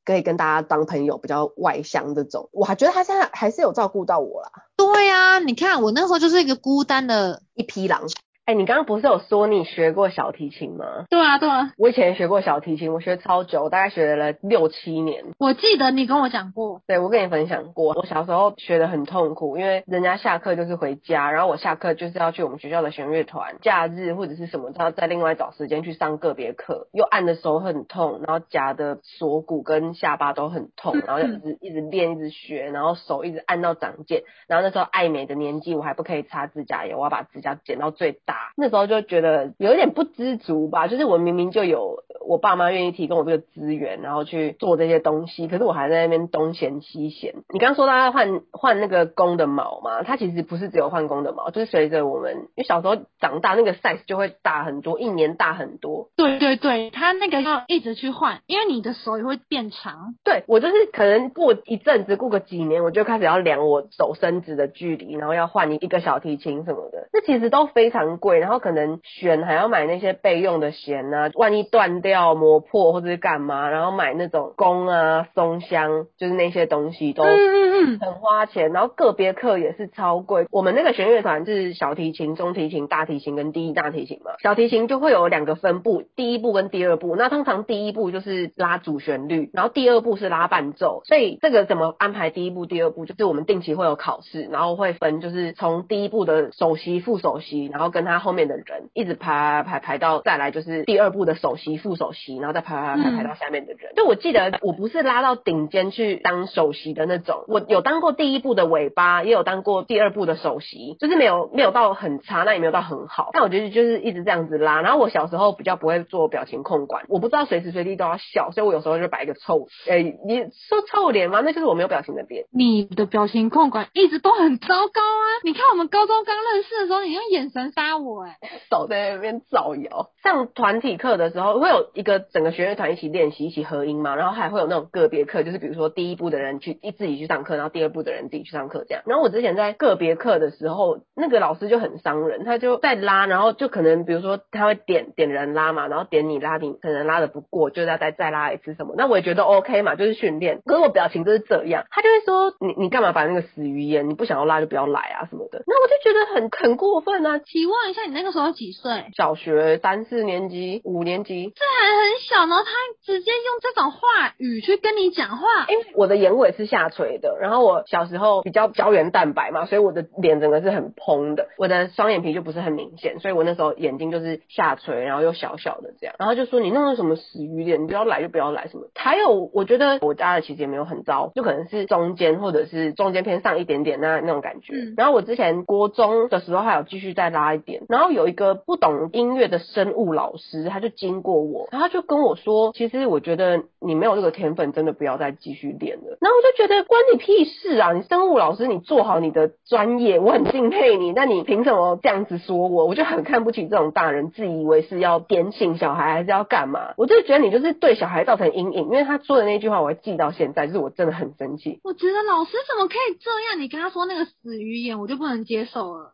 [0.07, 2.47] 可以跟大家当朋友，比较外向这种。
[2.53, 4.49] 我还觉得他现在还是有照顾到我啦。
[4.77, 8.03] 对呀、啊，你看我那时候就是一个孤单的一匹狼。
[8.47, 11.03] 哎、欸，你刚刚不是有说你学过小提琴吗？
[11.09, 15.25] 对啊，对啊，我以前学过小提琴，我学超久，我大概学了六七年。
[15.37, 16.81] 我记得你跟我讲过。
[16.87, 47.35] 对，我跟你分享过，我小时候学的很痛苦，因为人家下课就是回家，然后我下课就是要去我们学校的弦乐团，假日或者是什么，都要再另外找时间去上个别课，又按的手很痛，然后夹的锁骨跟下巴都很痛，然后就一直一直练，一直学，然后手一直按到长茧，然后那时候爱美的年纪，我还不可以擦指甲油，我要把指甲剪到最大，那时候就觉得有一点不知足吧，就是我明明就有我爸妈愿意提供我这个资源，然后去做这些东西，可是我还在那边东嫌西嫌。
[47.53, 56.09] 你刚刚说到要换换那个公的毛嘛，它其实不是只有换公的毛，就是随着我们因为小时候长大，那个 size 就会大很多，一年大很多。
[56.15, 60.15] 对对对，它那个要一直去换，因为你的手也会变长。
[60.23, 68.57] 对，我就是可能过一阵子，过个几年，我就开始要量我手伸直的距离，然后要换一一个小提琴什么的，那其实都非常贵，然后。
[68.67, 80.47] 可能弦还要买那些备用的弦啊，万一断掉、磨破或者是干嘛，然后买那种弓啊、松香，就是那些东西都嗯，很花钱，然后个别课也是超贵。
[80.51, 84.31] 我们那个弦乐团是小提琴、中提琴、大提琴跟第一大提琴嘛。
[84.41, 87.15] 小提琴就会有两个分部，第一部跟第二部。
[87.15, 91.03] 那通常第一部就是拉主旋律，然后第二部是拉伴奏。
[91.05, 103.93] 所以这个怎么安排第一部、第二部，就是我们定期会有考试，然后会分，就是从第一部的首席、副首席，然后跟他后面的人一直排排排到再来就是第二部的首席、副首席，然后再排排排排到下面的人。
[103.95, 113.29] 就我记得我不是拉到顶尖去当首席的那种，我有当过第一部的尾巴，也有当过第二部的首席，就是没有没有到很差，那也没有到很好。
[113.33, 114.81] 但我觉得就是一直这样子拉。
[114.81, 121.41] 然后我小时候比较不会做表情控管，我不知道随时随地都要笑，所以我有时候就摆一个臭，诶、欸，你说臭脸吗？
[121.43, 122.45] 那就是我没有表情的脸。
[122.51, 125.25] 你的表情控管一直都很糟糕啊！
[125.43, 128.35] 你看我们高中刚认识的时候，你用眼神杀我、欸，
[128.69, 130.09] 手在那边造谣。
[130.23, 139.03] 上团体课的时候，会有一个整个学乐团一起练习，一起合音嘛，然后还会有那种个别课，就是比如说第一部的人去一自己去上课，然后第二部的人自己去上课这样。
[139.05, 148.95] 然后我之前在个别课的时候，那个老师就很伤人，他就在拉，然后就可能比如说他会点点人拉嘛，然后点你拉你可能拉的不过，就要再再拉一次什么。
[148.97, 150.59] 那我也觉得 OK 嘛，就是训练。
[150.65, 155.63] 可是我表情就是这样，他就会说你你干嘛把那个死鱼眼，你不想要拉就不要来啊什么的。
[155.65, 157.39] 那我就觉得很很过分啊！
[157.39, 159.05] 请问一下，你那个时候几岁？
[159.15, 162.71] 小学三四年级、五年级，这还很小呢，他
[163.05, 165.47] 直接用这种话语去跟你讲话。
[165.69, 176.15] 因为我的眼尾是下垂的，然后我小时候比较胶原蛋白嘛，所以我的脸整个是很蓬的，我的双眼皮就不是很明显，所以我那时候眼睛就是下垂，然后又小小的这样。
[176.19, 178.87] 然后就说你弄的什么死鱼脸，你不要来就不要来什么。
[178.95, 184.73] 还有我觉得我家的其实也没有很糟，就可能是中间或者是中间偏上一点点那那种感觉。
[184.73, 196.17] 嗯、然后我之前国中的时候还有继续再拉一点，然后有一个不懂音乐的生物老师，他就经过我，然后他就跟我说，其实我觉得你没有这个天分，真的不要再继续练了。
[196.21, 197.93] 然后我就觉得关你屁事啊！
[197.93, 202.85] 你生物老师，你做好你的专业，我很敬佩你，那你凭什么这样子说我？
[202.85, 206.93] 我就很看不起这种大人，自以为是要点醒小孩还是要干嘛？
[206.97, 211.79] 我就觉得你就是对小孩造成阴影，因为他说的那句话我会记到现在，就是我真的很生气。
[211.83, 213.61] 我觉得老师怎么可以这样？
[213.61, 216.13] 你跟他说那个死鱼眼，我就不能接受了。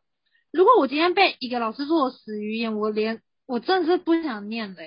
[0.54, 4.82] 如果我今天被一个老师说死鱼眼，我连我真的是不想念了，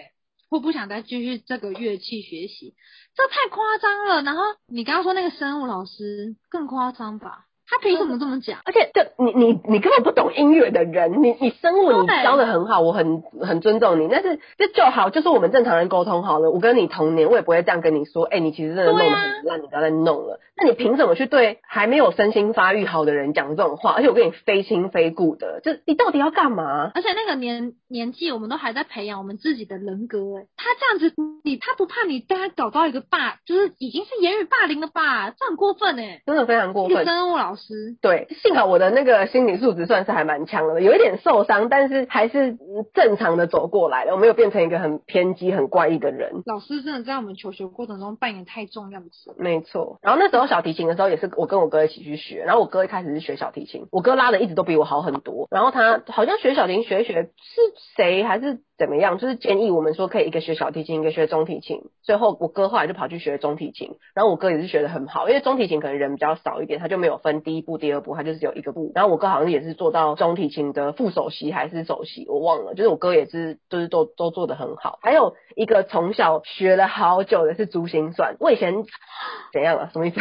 [0.48, 2.76] 我不想再继续这个乐器学习，
[3.16, 4.22] 这太夸张了。
[4.22, 7.45] 然后你刚刚说那个生物老师更夸张吧？
[7.68, 8.60] 他凭什么这么讲？
[8.64, 14.08] 而且，这你你你根本不懂音乐的人，你你生物你教的很好，我很很尊重你。
[14.08, 16.50] 但是这就好，就是我们正常人沟通好了。
[16.50, 18.24] 我跟你同年，我也不会这样跟你说。
[18.24, 20.40] 哎、欸，你其实真的弄得很烂，啊、你不要再弄了。
[20.56, 23.92] 那你凭什么去对还没有身心发育好的人讲这种话？
[23.92, 26.92] 而且我跟你非亲非故的，就你到底要干嘛？
[26.94, 30.18] 而且那个年年纪，我们都还在培养我们自己的人格。
[30.38, 35.30] 哎，他这样子，你他不怕你对他搞到一个霸，就是已经是言语霸凌了吧？
[35.30, 37.04] 这很过分哎，真的非常过分。
[37.04, 37.96] 生物老师。
[38.00, 42.56] 对，幸好我的那个心理素质算是还蛮强的，有一点受伤，但是还是
[42.94, 46.42] 正常的走过来了，我没有变成一个很偏激、很怪异的人。
[46.46, 49.34] 老师真的在我们求学过程中扮演太重要的角色。
[49.38, 57.60] 没错，然后那时候小提琴的时候也是我跟我哥一起去学，然后我哥一开始是学小提琴，我哥拉的一直都比我好很多，然后他好像学小提琴学一学是
[57.96, 58.60] 谁还是？
[58.78, 59.16] 怎么样？
[59.16, 61.80] 就是建议我们说可以一个学小提琴，一个学中提琴。
[62.02, 68.90] 最后我哥后来就跑去学中提琴，然后我哥也是学的很好，因为中提琴可能人比较少一点，他就没有分第一部、第二部，他就是有一个部。
[68.92, 72.74] 然后我哥好像也是做到中提琴的副首席还是首席，我忘了。
[72.74, 74.98] 就是我哥也是，就是都都做得很好。
[75.00, 78.74] 还有一个从小学了好久的是珠心算，我以前
[79.54, 79.90] 怎样啊？
[79.92, 80.20] 什么意思？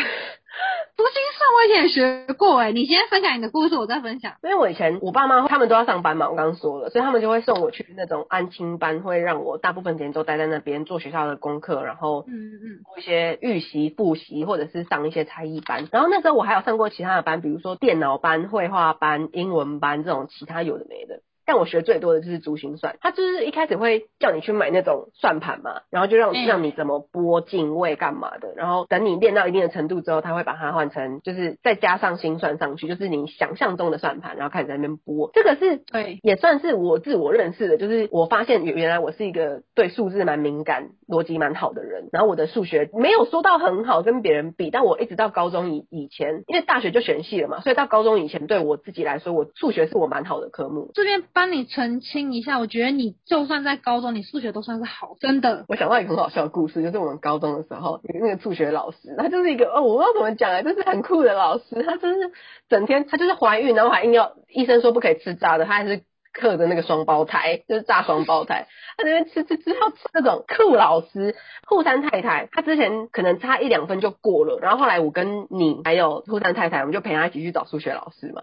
[0.98, 4.34] 珠心算我以前也学过哎，你先分享你的故事，我再分享。
[4.44, 15.88] 因为我以前我爸妈他们都要上班嘛，我刚刚说了，所以他们就会送我去那种安亲班，会让我大部分时间都待在那边做学校的功课，然后嗯嗯做一些预习、复习，或者是上一些才艺班。
[15.92, 21.20] 然后那时候我还有上过其他的班，比如说电脑班、绘画班、英文班这种其他有的没的。
[21.46, 35.30] 但我学最多的就是珠心算，他就是一开始会叫你去买那种算盘嘛，然后就让让你怎么拨进位干嘛的，然后等你练到一定的程度之后，他会把它换成就是再加上心算上去，就是你想象中的算盘，然后开始在那边拨。
[35.34, 42.10] 这个是对，也算是我自我认识的，就是我发现原原来我是一个对数字蛮敏感、逻辑蛮好的人。
[42.12, 50.90] 然后我的数学没有说到很好跟别人比，但我一直到高中以以前，因为大学就选系了嘛，所以到高中以前对我自己来说，我数学是我蛮好的科目。
[50.96, 51.24] 这边。
[51.36, 55.66] 帮你澄清一下，我觉得你就算在高中，你数学都算是好，真的。
[55.68, 62.32] 我想到一个很好笑的故事，就是我们高中的时候，那个数学老师，他就是一个哦，我不知道怎么讲啊，就是很酷的老师，他就是
[62.70, 66.02] 整天他就是怀孕，然后还硬要医生说不可以吃炸的，他还是。
[66.38, 68.68] 课的那个双胞胎，就是炸双胞胎。
[68.98, 71.34] 他那边吃吃吃，好吃那种酷老师
[71.66, 78.42] 户山太太，他之前可能差一两分就过了，然后后来我跟你还有户山太太，我们就陪他一起去找数学老师嘛。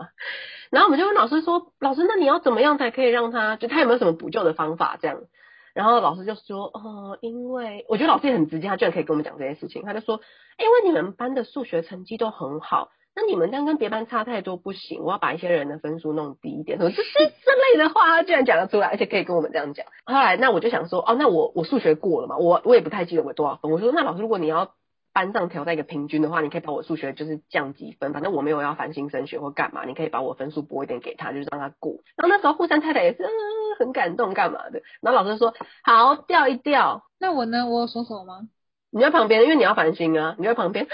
[0.73, 5.21] 然后我们就问老师说：“老师，那你要怎么样才可以让他就他有没有什么补救的方法？”这样，
[5.75, 9.83] 然后老师就说：“哦，因为我觉得老师也很直接，他居然可以跟我们讲这件事情。
[9.85, 10.21] 他就说：
[10.59, 16.79] 因为你们班的数学成绩都很好。”那你们这样跟别班差太多不行，我要把一些人的分数弄低一点。
[16.79, 19.85] 什么这这这类的话，他居然讲得出来，而且可以跟我们这样讲。
[20.07, 23.71] 后来，那我就想说，哦，那我我数学过了嘛，我我也不太记得我多少分。
[23.71, 24.73] 我说，那老师，如果你要
[25.13, 31.97] 班上调在一个平均的话，你可以把我数学就是降几分，反正我没有要繁星升学或干嘛，你可以把我分数拨一点给他，就是让他过。
[32.17, 33.31] 然后那时候沪山太太也是，嗯，
[33.79, 34.83] 很感动，干嘛的？
[35.01, 37.03] 然后老师说，好，调一调。
[37.21, 37.67] 那我呢？
[37.67, 38.41] 我有说什么吗？
[38.91, 40.87] 你在旁边，因为你要繁星啊，你在旁边。
[40.87, 40.91] 啊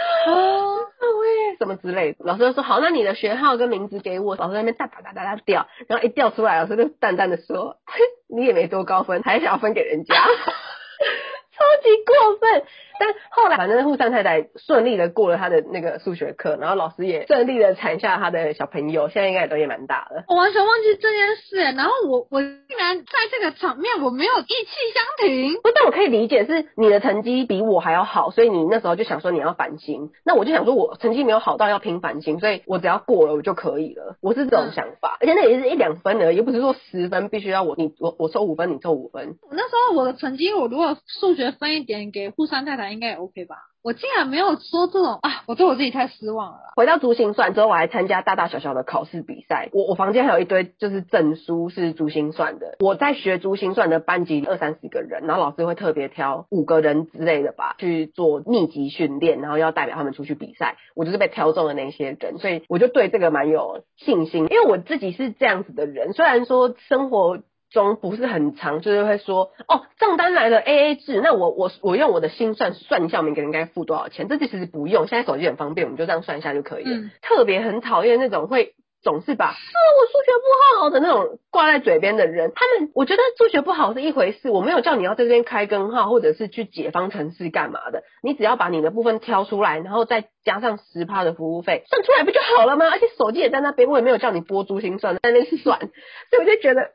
[1.21, 4.37] 喂什么之类的，老师就说好，那你的学号跟名字给我。
[4.37, 7.77] 老师在那边哒哒哒哒哒调，然后一调出来，老师就淡淡的说，
[8.29, 12.65] 你也没多高分，还想要分给人家， 超级过分。
[12.99, 20.25] 但后来，反正沪山太太顺利的过了他的那个数学课，然后老师也顺利的产下他的小朋友，现在应该也都也蛮大了。
[20.29, 25.55] 我完全忘记这件事，然后我我竟然在这个场面我没有意气相挺。
[25.63, 30.11] 不，但我可以理解是你的成绩比我还要好，所以你那时候就想说你要反省。
[30.25, 34.17] 那我就想说我成绩没有好到要拼反省，所以我只要过了我就可以了。
[34.21, 39.37] 我是这种想法，嗯、而且那也是一两分而已，又不是说十分必须要我你我我抽五分你抽五分。
[39.43, 43.57] 我那时候我的成绩，我如果数学分一点给沪山太太，应该也 OK 吧。
[43.81, 45.45] 我竟然没有说这种啊！
[45.47, 46.59] 我对我自己太失望了。
[46.77, 49.71] 回到珠心算之后，我还参加大大小小的考试比赛。
[49.73, 52.77] 我我房间还有一堆就是证书是珠心算的。
[52.81, 60.77] 我在学珠心算的班级二三十个人，然后老师会特别挑五个人之类的吧去做密集训练，然后要代表他们出去比赛。
[60.95, 66.13] 我就是被挑中的那些人，所以我就对这个蛮有信心，因为我自己是这样子的人。
[66.13, 67.39] 虽然说生活。
[67.71, 74.29] 中不是很长，就是会说哦，账单来了 A A 制，那我我我用我的心算算一下，我们一个人应该付多少钱？
[74.29, 76.91] 这其实不用，现在手机很方便，我们就这样算一下就可以了。
[76.91, 82.53] 嗯、特别很讨厌那种会总是把是我数学不好的那种挂在嘴边的人。
[82.55, 92.89] 他们我觉得数学不好是一回事，我没有叫你要在这边开根号或者是去解方程式干嘛的，你只要把你的部分挑出来，然后再加上十趴的服务费，算出来不就好了吗？
[92.91, 95.79] 而且手机也在那边，我也没有叫你拨珠心算在那边算，
[96.31, 96.91] 所以我就觉得。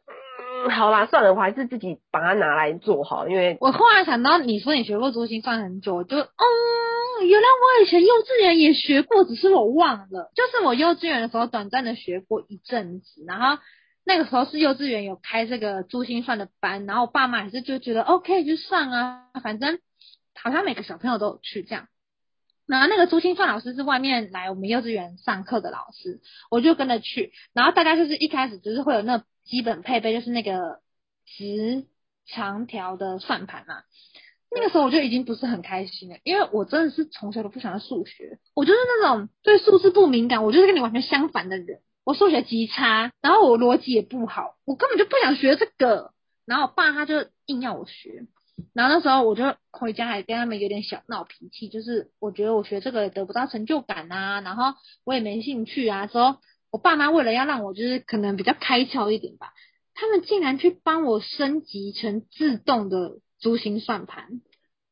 [0.69, 6.25] 好啦，算了，我还是自己把它拿来做好，因为我后来想到你说你学过珠心算很久，就哦，
[7.21, 10.31] 原来我以前幼稚园也学过，只是我忘了。
[10.35, 13.61] 就是我幼稚园的时候短暂的学过一阵子，然后
[14.05, 19.79] 那个时候是幼稚园有开这个珠心算的班，然后我爸妈还是就觉得 OK 就上啊，反正
[20.41, 21.87] 好像每个小朋友都有去这样。
[22.67, 29.23] 然后那个珠心算老师是外面来我们幼稚园上课的老师，我就跟着去，然后大家就是一开始就是会有那。
[29.43, 30.79] 基本配备就是那个
[31.25, 31.85] 直
[32.25, 33.83] 长条的算盘嘛，
[34.49, 46.13] 那个时候我就已经不是很开心了，因为我真的是从小都不喜欢数学，我就是那种对数字不敏感，我就是跟你完全相反的人，我数学极差，然后我逻辑也不好，我根本就不想学这个，
[46.45, 48.25] 然后我爸他就硬要我学，
[48.73, 54.73] 然后那时候我就回家还跟他们有点小闹脾气，就是我觉得我学这个得不到成就感啊，然后
[55.05, 56.39] 我也没兴趣啊，说。
[56.71, 59.53] 我爸妈为了要让我就是可能比较开窍一点吧，
[59.93, 64.41] 他们竟然去帮我升级成自动的珠心算盘。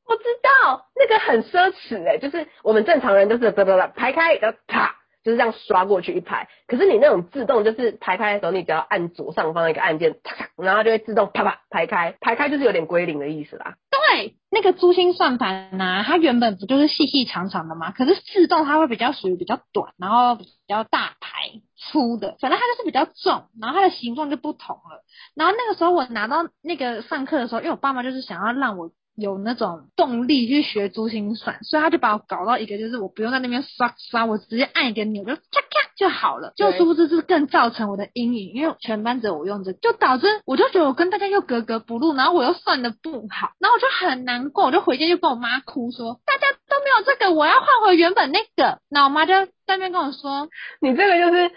[0.05, 6.47] 我知道那个很奢侈诶、就是我们正常人都是哒哒哒排开，然后啪就是这样刷过去一排。
[6.67, 10.15] 可是你那种自动就是排开的时候，你只要按左上方的一个按键，
[10.57, 12.15] 然后就会自动啪啪排开。
[12.19, 13.75] 排开就是有点归零的意思啦。
[13.89, 17.91] 对，那个珠心算盘呐、它原本不就是细细长长的吗？
[17.91, 25.03] 可是自动它会比较属于比较短，然后比较大排粗的，反正它就是比较重，然后它的形状就不同了。
[25.35, 28.91] 然后那个时候我拿到那个上课的时候，因为我爸妈就是想要让我。
[29.15, 36.53] 有那种动力去学珠心算，所以他就把我搞到一个，就是我不用在那边刷刷，我直接按一个钮就咔咔就好了。
[36.55, 48.79] 就殊不知是更造成我的阴影，因为全班只有我用这个，就导致我就觉得我跟大家又格格不入，然后我又算的不好，然后我就很难过，我就回家就跟我妈哭说，大家都没有这个，我要换回原本那个。
[48.89, 51.51] 那我妈就在那边跟我说，你这个就是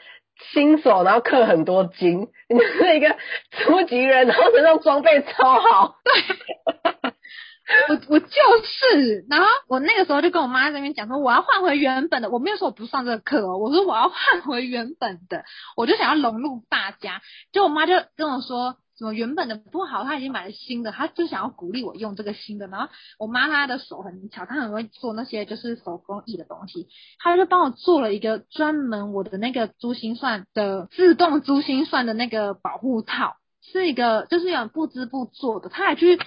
[0.53, 3.17] 新手，然后刻很多金， 你是一个
[3.53, 5.97] 初级人，然后身上装备超好。
[6.05, 7.14] 对。
[7.89, 8.27] 我我就
[8.63, 15.45] 是，然后我那个时候就跟我妈在那边讲说，我要换回原本的，我没有说我不上这个课哦，我说我要换回原本的，
[15.75, 22.89] 我就想要融入大家，就我妈就跟我说，什么原本的不好，她已经买了新的，她就想要鼓励我用这个新的，然后
[23.19, 26.89] 我妈她的手很巧，她很会做那些就是手工艺的东西，
[27.19, 33.37] 她就帮我做了一个专门我的那个珠心算的自动珠心算的那个保护套。
[33.67, 36.19] 是一个就是有不织布做的，他还去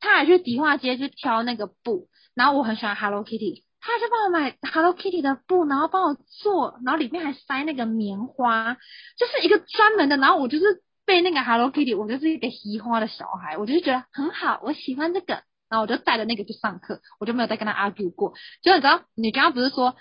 [0.00, 8.76] 他还去迪化街去挑那个布，然后我很喜欢 Hello Kitty，他就帮我买 Hello Kitty 的布，然后帮我做，然后里面还塞那个棉花，
[9.16, 10.64] 就是一个专门的，然后我就是
[11.04, 18.34] 被那个 Hello Kitty，我就是一个喜欢的小孩，我就是觉得很好，我喜欢这个，然后我就带着那个去上课，我就没有再跟他 argue 过。
[18.62, 19.96] 就你知道，你刚刚不是说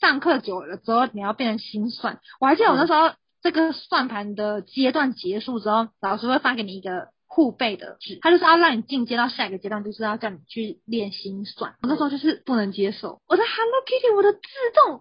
[0.00, 3.12] 上课久了之后你要变成心算，我还记得我那时候。
[3.42, 11.76] 这个算盘的阶段结束之后，老师会发给你一个护背的纸，他就是要让你进阶到下一个阶段，就是要叫你去练心算。
[11.82, 14.38] 我那时候就是不能接受，我的 Hello Kitty，我的自
[14.74, 15.00] 动，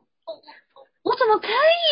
[1.03, 1.49] 我，怎么可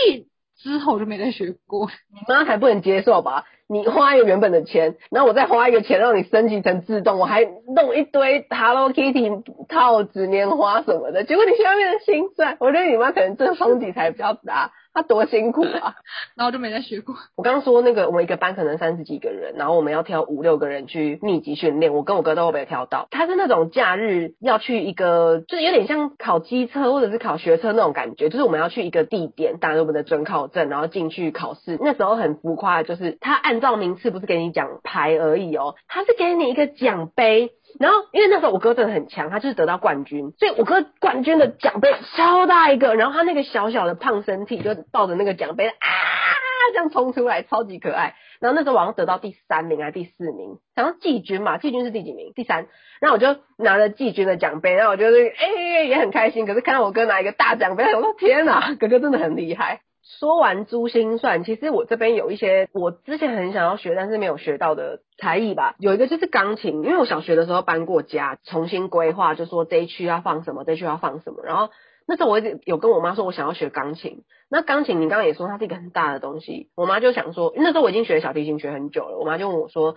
[0.07, 0.29] 以？
[0.57, 1.89] 之后我就没再学过。
[2.13, 3.45] 你妈还不能接受吧？
[3.67, 14.71] 你花一个原本的钱，然后我再花一个钱让你升级成自动，我还弄一堆 Hello Kitty 套子、棉花什么的，结果你现在变成心算，我觉得你妈可能这个冲击才比较大。
[14.99, 15.95] 他 多辛苦啊！
[16.35, 17.15] 然后就没再学过。
[17.37, 21.93] 我刚刚说那个，我们一个班可能三十几个人，然后我们要挑五六个人去密集训练。
[21.93, 23.07] 我跟我哥都没有挑到。
[23.11, 31.77] 他是那种假日要去一个，就是有点像考机车或者是考学车那种感觉，就是我们要去一个地点，打我们的准考证，然后进去考试。
[31.79, 37.51] 那时候很浮夸，就是他按照名次不是给你奖牌而已哦，他是给你一个奖杯。
[37.79, 45.75] 然后，因为那时候我哥真的很强，他就是得到冠军，所以我哥冠军的奖杯超大一个，然后他那个小小的胖身体就抱着那个奖杯啊，
[46.73, 48.15] 这样冲出来，超级可爱。
[48.39, 52.31] 然后那时候好像得到第三名还是第四名，好像季军嘛，季军是第几名？
[52.33, 52.67] 第三。
[53.01, 56.45] 然后我就拿着季军的奖杯，然后我觉得哎也很开心。
[56.45, 59.81] 可是看到我哥拿一个大奖杯，我说天哪，哥哥真的很厉害。
[60.17, 65.75] 说完珠心算，其实我这边有一些我之前很想要学，但是没有学到的才艺吧。
[65.77, 71.43] 有一个就是钢琴，因为我小学的时候搬过家，重新规划，就说这一区要放什么，这一区要放什么。
[71.43, 71.69] 然后
[72.07, 74.23] 那时候我一直有跟我妈说，我想要学钢琴。
[74.49, 79.95] 那钢琴你刚刚也说它是一个很大的东西，我妈就想说，那时候我已经学小提琴学很久了，我妈就问我说。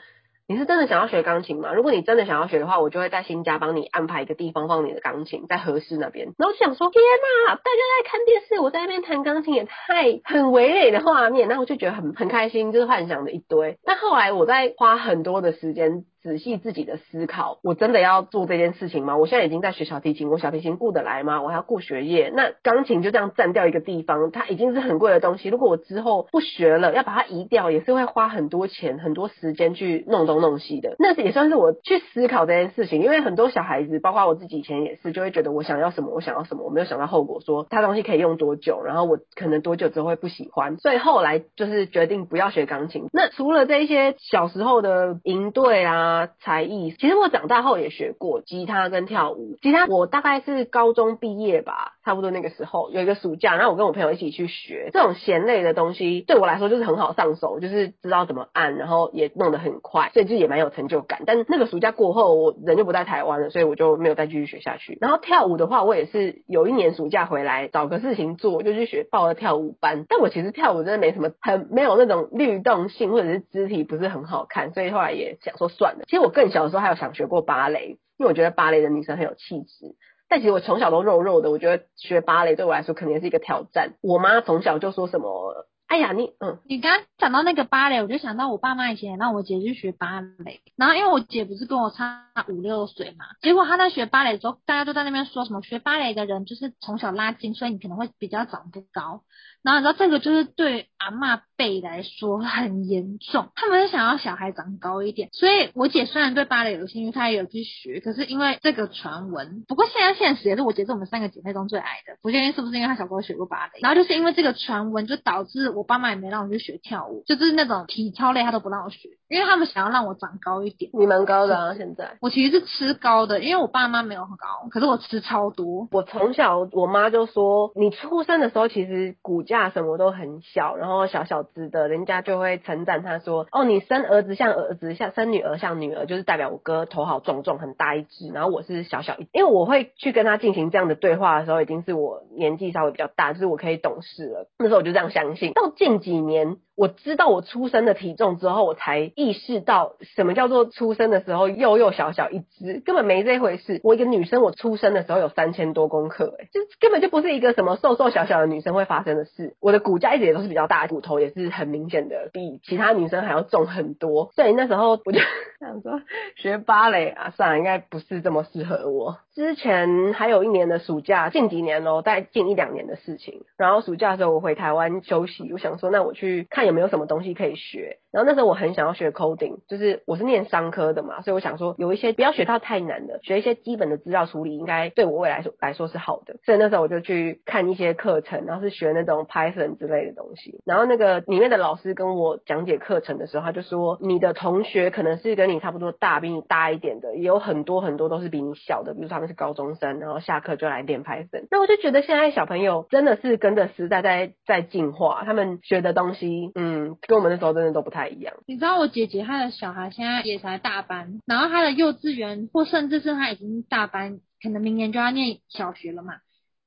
[0.53, 1.73] 你是真的想要学钢琴吗？
[1.73, 6.27] 如果你真的想要学的话，我就会在新家帮你安排一个地方放你的钢琴，在合适那边。
[6.37, 13.79] 然后就想说，天呐，大家在看电视，我在那边弹钢琴也太很唯美的画面，那我就觉得很很开心，就是幻想的一堆。
[13.83, 16.05] 但后来我在花很多的时间。
[16.23, 19.17] 仔细自己的思考，我真的要做这件事情吗？
[19.17, 21.43] 我现在已经在学小提琴，我小提琴顾得来吗？
[21.43, 25.49] 我还要顾学业，那钢琴就这样占掉一个地方，它已经是很贵的东西。
[25.49, 30.95] 如果我之后不学了，要把它移掉，也是会花很多钱、很多时间去弄东弄西的。
[30.99, 43.07] 那也算是我去思考这件事情，因为很多小孩子，包括我自己以前也是，就会觉得我想要什么，我想要什么，我没有想到后果，说他东西可以用多久，然后我可能多久之后会不喜欢，所以后来就是决定不要学钢琴。
[43.13, 46.95] 那除了这一些小时候的营队啊、啊才艺。
[46.99, 49.57] 其实我长大后也学过吉他跟跳舞。
[49.63, 61.23] 吉他我大概是高中毕业吧，差不多那个时候有一个暑假，然后我跟我朋友一起去学这种弦类的东西，对我来说就是很好上手，就是知道怎么按，然后也弄得很快，所以就也蛮有成就感。
[61.27, 64.99] 但那个暑假过后，我人就不在台湾了，所以我就没有再继续学下去。
[65.01, 70.05] 然后跳舞的话，我也是有一年暑假回来找个事情做，就去学报了跳舞班。
[70.09, 76.05] 但我其实跳舞真的没什么，很没有那种律动性，或者是肢体不是很好看，所以后来也想说算了。
[76.09, 79.95] 其实我更小的时候还有想学过芭蕾，因为我觉得芭蕾的女生很有气质。
[80.33, 83.97] 但其实我从小都肉肉的，我觉得学芭蕾对我来说肯定是一个挑战。
[84.01, 85.67] 我妈从小就说什么。
[85.87, 99.21] 哎呀，你嗯，你刚刚讲到那个芭蕾，我就想到我爸妈以前让我姐去学芭蕾，然后因为我姐不是跟我差五六岁嘛，结果她在学芭蕾的时候，大家都在那边说什么学芭蕾的人就是从小拉筋，所以你可能会比较长不高。
[99.63, 115.83] 然后你知道这个就是对阿嬷辈来说很严重，他们是想要小孩长高一点，所以我姐虽然对芭蕾有兴趣，她也有去学，可是因为这个传闻，不过现在现实也是我姐是我们三个姐妹中最矮的，不确定是不是因为她小时候学过芭蕾，然后就是因为这个传闻就导致我。
[115.83, 120.93] 我爸妈也没让我去学跳舞，就是那种体操类，他都不让我学，因为他们想要让我长高一点。
[120.95, 122.19] 你蛮高的啊，现在。
[122.21, 125.89] 我其实是吃高的，因为我爸妈没有很高，可是我吃超多。
[125.91, 139.29] 我从小我妈就说，你出生的时候其实骨架什么都很小，然后小小只的，人家就会称赞他说，哦，你生儿子像儿子，像生女儿像女儿，就是代表我哥头好壮壮，很大一只，然后我是小小一。
[139.33, 144.49] 因为我会去跟他进行这样的对话的时候，已经是我年纪稍微比较大，就是我可以懂事了。
[144.59, 145.53] 那时候我就这样相信。
[145.53, 153.81] 到近几年，我知道我出生的体重之后，我才意识到什么叫做出生的时候幼幼小小一只，根本没这回事。
[153.85, 159.55] 我一个女生，我出生的时候有三千多公克，哎，就根本就不是一个什么瘦瘦小小的女生会发生的事。
[159.61, 164.31] 我的骨架一直也都是比较大，骨头也是很明显的，比其他女生还要重很多。
[164.35, 165.21] 所以那时候我就
[165.61, 166.01] 想说，
[166.37, 169.19] 学芭蕾啊，算了，应该不是这么适合我。
[169.35, 173.45] 之前还有一年的暑假，近几年喽，大概近一两年的事情。
[173.59, 176.62] 然后暑假的时候我回台湾休息，我想说，那我去看。
[176.63, 177.99] 看有没有什么东西可以学。
[178.13, 186.37] 然后那时候我很想要学 coding，就是我是念商科的嘛，所以我想说有一些不要学到太难的，学一些基本的资料处理，应该对我未来说来说是好的。
[186.45, 190.61] 所以那时候我就去看一些课程，然后是学那种 Python 之类的东西。
[190.65, 201.47] 然后那个里面的老师跟我讲解课程的时候，他就说你的同学可能是跟你差不多大，比你大一点的，也有很多很多都是比你小的，比如说他们是高中生，然后下课就来练 Python。
[201.51, 208.35] 那我就觉得现在小朋友真的是跟着时代在在进化，他们学的东西，嗯，跟我们那时候真的都不太一样。
[208.47, 216.15] 你知道我姐姐她的小孩现在也才大班，然后她的幼稚园或甚至是她已经大班，可能明年就要念小学了嘛。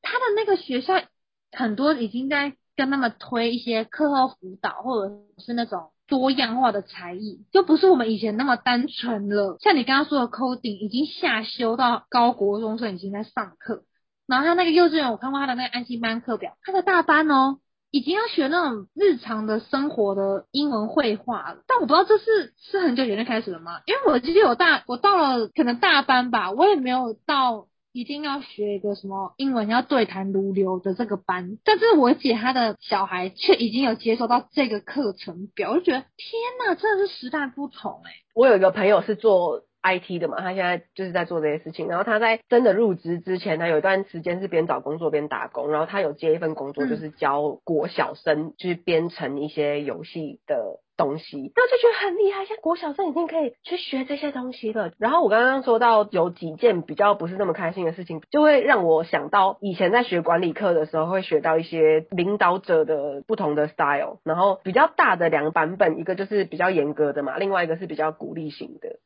[0.02, 1.02] 她的那个学校
[1.52, 9.58] 很多已经在跟他们推一些课后辅导，或者是那种多样化的才艺，就不是我们以前那么单纯了。
[9.62, 13.84] 像你刚刚说的 coding 已经下修到高国中生已经在上课，
[14.28, 17.60] 然后他那个幼稚园我看过他的那个安心班课表，他的大班哦。
[17.96, 23.80] 已经要学那种日常的生活的英文会话了，但我不知道这是是很久以前就开始了吗？
[23.86, 39.64] 因为我记得我大我到了可能大班吧，我也没有到一定要学一个什么英文要对谈如流的这个班，但是我姐她的小孩却已经有接受到这个课程表，我就觉得天呐，真的是时代不同哎、我有一个朋友是做。
[39.86, 41.88] IT 的嘛，他现在就是在做这些事情。
[41.88, 45.72] 然后他在真的入职之前，他有一段时间是边找工作边打工。
[45.72, 51.52] 然后他有接一份工作，就是教国小生，就是编程一些游戏的东西。
[51.56, 54.92] 那我就觉得很厉害，现在国小生已经可以去学这些东西了。
[54.98, 64.20] 然后我刚刚说到有几件比较不是那么开心的事情，就会让我想到以前在学管理课的时候，会学到一些领导者的不同的 style。
[64.24, 68.98] 然后比较大的两个版本，一个就是比较严格的嘛，另外一个是比较鼓励型的。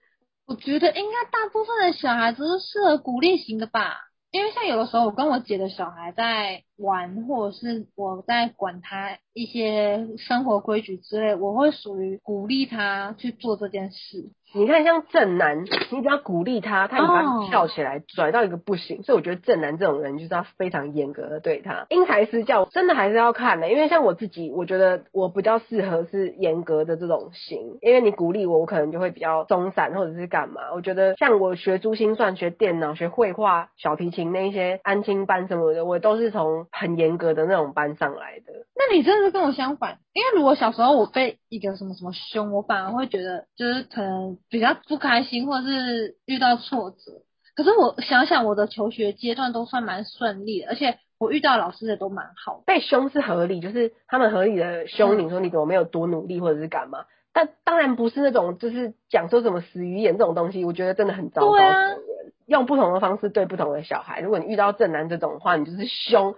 [0.49, 3.97] 我觉得应该大部分的小孩子都适合鼓励型的吧，
[4.31, 14.31] 因为像有的时候我跟我姐的小孩在玩，或者是我在管他一些生活规矩之类，我会属于鼓励他去做这件事。
[14.51, 18.97] 你看，像正男，你只要鼓励他，他一般跳起来拽到一个不行。
[18.97, 19.05] Oh.
[19.05, 21.85] 所以我觉得正男这种人就是要非常严格的对他。
[21.89, 23.71] 因材施教，真的还是要看的、欸。
[23.71, 27.77] 因为像我自己，我觉得我比较适合是严格的这种型。
[27.81, 30.73] 因为你鼓励我，我可能就会比较松散或者是干嘛。
[30.73, 38.45] 我觉得像我学珠心算、学电脑、学绘画、小提琴那一些安亲班什么的，我都是从很严格的那种班上来的。
[38.75, 39.99] 那你真的是跟我相反。
[40.11, 46.97] 因为如果小时候我被一个什么什么凶，我反而会觉得就是可能比较不开心，或者是遇到挫折。
[47.55, 52.63] 可是我想想，我的求学阶段都算蛮顺利的，而且我遇到老师也都蛮好。
[52.65, 57.05] 被凶是合理，就是他们合理的凶你说你怎么没有多努力或者是干嘛？
[57.31, 61.51] 但当然不是那种就是讲说什么死鱼眼这种东西，我觉得真的很糟糕。
[61.51, 61.95] 对啊。
[62.47, 64.21] 用不同的方式对不同的小孩。
[64.21, 66.33] 如果你遇到正男这种的话，你就是凶。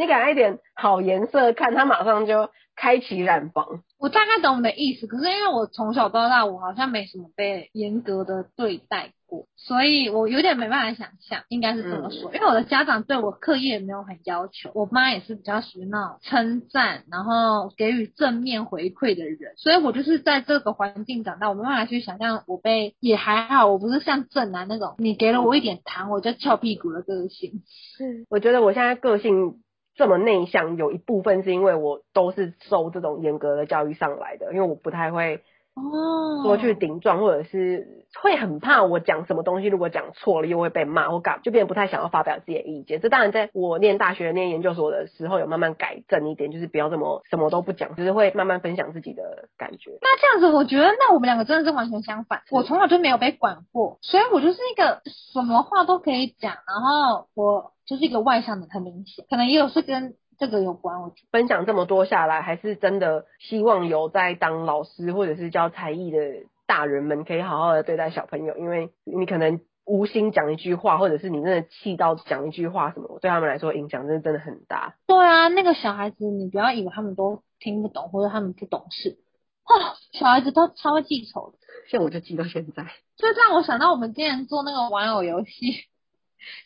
[0.00, 3.82] 你给他一点好颜色看，他马上就开启染房。
[3.98, 12.30] 我大概懂你的意思，可是因为我从小到大，我好像没什么被严格的对待过，所以我有点没办法想象，应该是这么说。
[12.30, 27.62] 嗯、因为我的家长对我课业也没有很要求，我妈也是比较属于那种称赞，然后给予正面回馈的人，所以我就是在这个环境长大，我没办法去想象我被也还好，我不是像正男那种，你给了我一点糖我就翘屁股的个性。
[27.98, 29.60] 是，我觉得我现在个性。
[30.00, 35.42] 这么内向，有一部分是因为我都是受这种严格的教育上来的，因为我不太会
[35.80, 43.00] 哦多去顶撞，或者是会很怕我讲什么东西，如果讲错了又会被骂或干，就变得不太想要发表自己的意见。
[43.00, 49.90] 这当然在我念大学、念研究所的时候有慢慢改正一点，就是不要这么什么都不讲，就是会慢慢分享自己的感觉。
[50.00, 52.42] 那这样子，我觉得那我们两个真的是完全相反。
[52.50, 55.02] 我从小就没有被管过，所以我就是一个
[55.32, 57.72] 什么话都可以讲，然后我。
[57.86, 61.02] 就是一个外向的，很明显，可能也有是跟这个有关。
[61.02, 66.18] 我分享这么多下来，还是真的希望有在当老师或者是教才艺的
[66.66, 74.94] 大人们，可以好好的对待小朋友，因为你可能无心讲一句话，或者是你真的气到讲一句话什么，对他们来说影响真的真的很大。
[75.06, 79.18] 对啊，那个小孩子，你不要以为他们都听不懂或者他们不懂事，
[79.66, 81.58] 哦，小孩子都超会记仇的，
[81.90, 82.86] 像我就记到现在。
[83.16, 85.89] 就让我想到我们之前做那个玩偶游戏。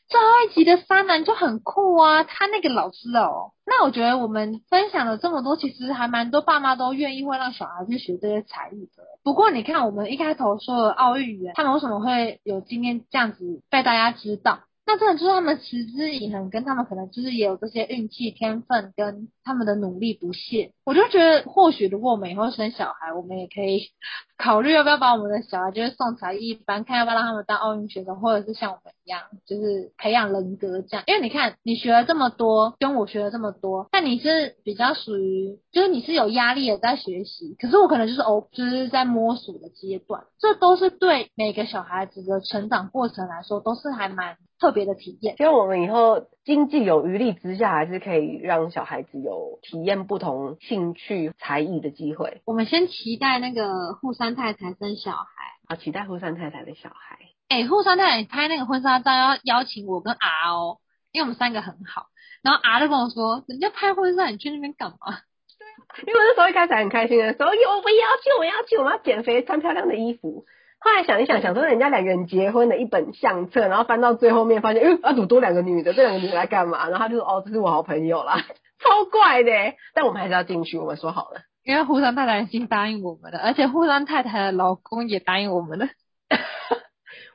[0.09, 9.03] 最后一集的三男就很酷啊，他那个老师哦，那我觉得我们分享了这么多，其实还蛮多爸妈都愿意会让小孩去学这些才艺的。
[9.23, 14.61] 不过你看，我们一开头说的奥运员，他们为什么会有今天这样子被大家知道？
[14.87, 20.73] 那真的就是他们持之以恒，跟他们可能就是也有这些运气、天分跟他们的努力不懈。
[20.85, 23.93] 我就觉得，或许如果我们以后生小孩，我们也可以
[24.37, 31.05] 考虑要不要把我们的小孩就是送才艺班，看要不要让他们当奥运选手，或者是像我们样，就是培养人格这样。
[31.07, 44.37] 因为你看，你学了这么多，跟我学了这么多，但你是比较属于，就是你是有压力的在学习，可是我可能就是哦，就是在摸索的阶段，这都是对每个小孩子的成长过程来说，都是还蛮。
[44.61, 52.41] 特别的体验，希望我们以后经济有余力之下，还是可以让小孩子有体验不同兴趣才艺的机会。
[52.47, 55.27] 我们先期待那个户山太太生小孩，
[55.69, 57.19] 好期待户山太太的小孩。
[57.49, 60.79] 哎、欸，户山太太拍那个婚纱照要邀请我跟 R 哦，
[61.13, 62.07] 因为我们三个很好。
[62.43, 64.97] 然后 R 就跟我说，人家拍婚纱，你去那边干嘛？
[65.59, 70.45] 对啊，因为那时候一开始很开心的时候，有我不要去，我要去，我要减肥，穿漂亮的衣服。
[70.81, 75.95] 后来想一想，想说人家两个人结婚的一本相册，然后翻到最后面，发现，哎，啊，怎么多两个女的？
[75.95, 76.89] 这两个女的来干嘛？
[76.89, 78.37] 然后他就说，哦，这是我好朋友啦，
[78.83, 79.51] 超怪的。
[79.95, 85.87] 但我们还是要进去，我们说好了，因为户山太太已经答应我们了，而且户山太太的老公也答应我们了。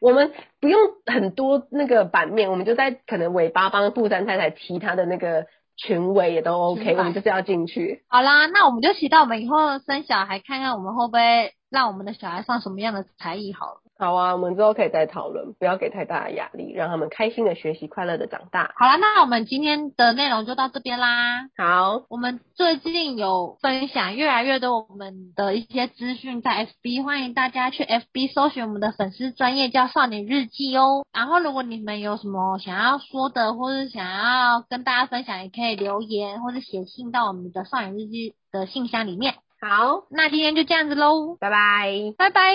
[0.02, 5.46] 我们不用很多那个版面，我们就在可能尾巴帮布山太太提她的那个
[5.76, 8.04] 裙尾也都 OK，我们就是要进去。
[8.08, 11.54] 好啦，那我们就期待我们以后生小孩，看看我们会不会。
[11.72, 13.82] 让我们的小孩上什么样的才艺好了？
[14.00, 18.74] 好啊，我们之后可以再讨论，不要给太大的压力，让他们开心的学习，快乐的长大。
[18.78, 21.50] 好啦，那我们今天的内容就到这边啦。
[21.58, 31.06] 好，我们最近有分享越来越多我们的一些资讯在 FB，欢迎大家去 FB 搜寻我们的粉丝专业叫少年日记哦。
[31.14, 39.36] 然后如果你们有什么想要说的，或是想要跟大家分享，也可以留言或者写信到我们的少年日记的信箱里面。
[39.60, 42.54] 好，那今天就这样子喽，拜拜，拜拜。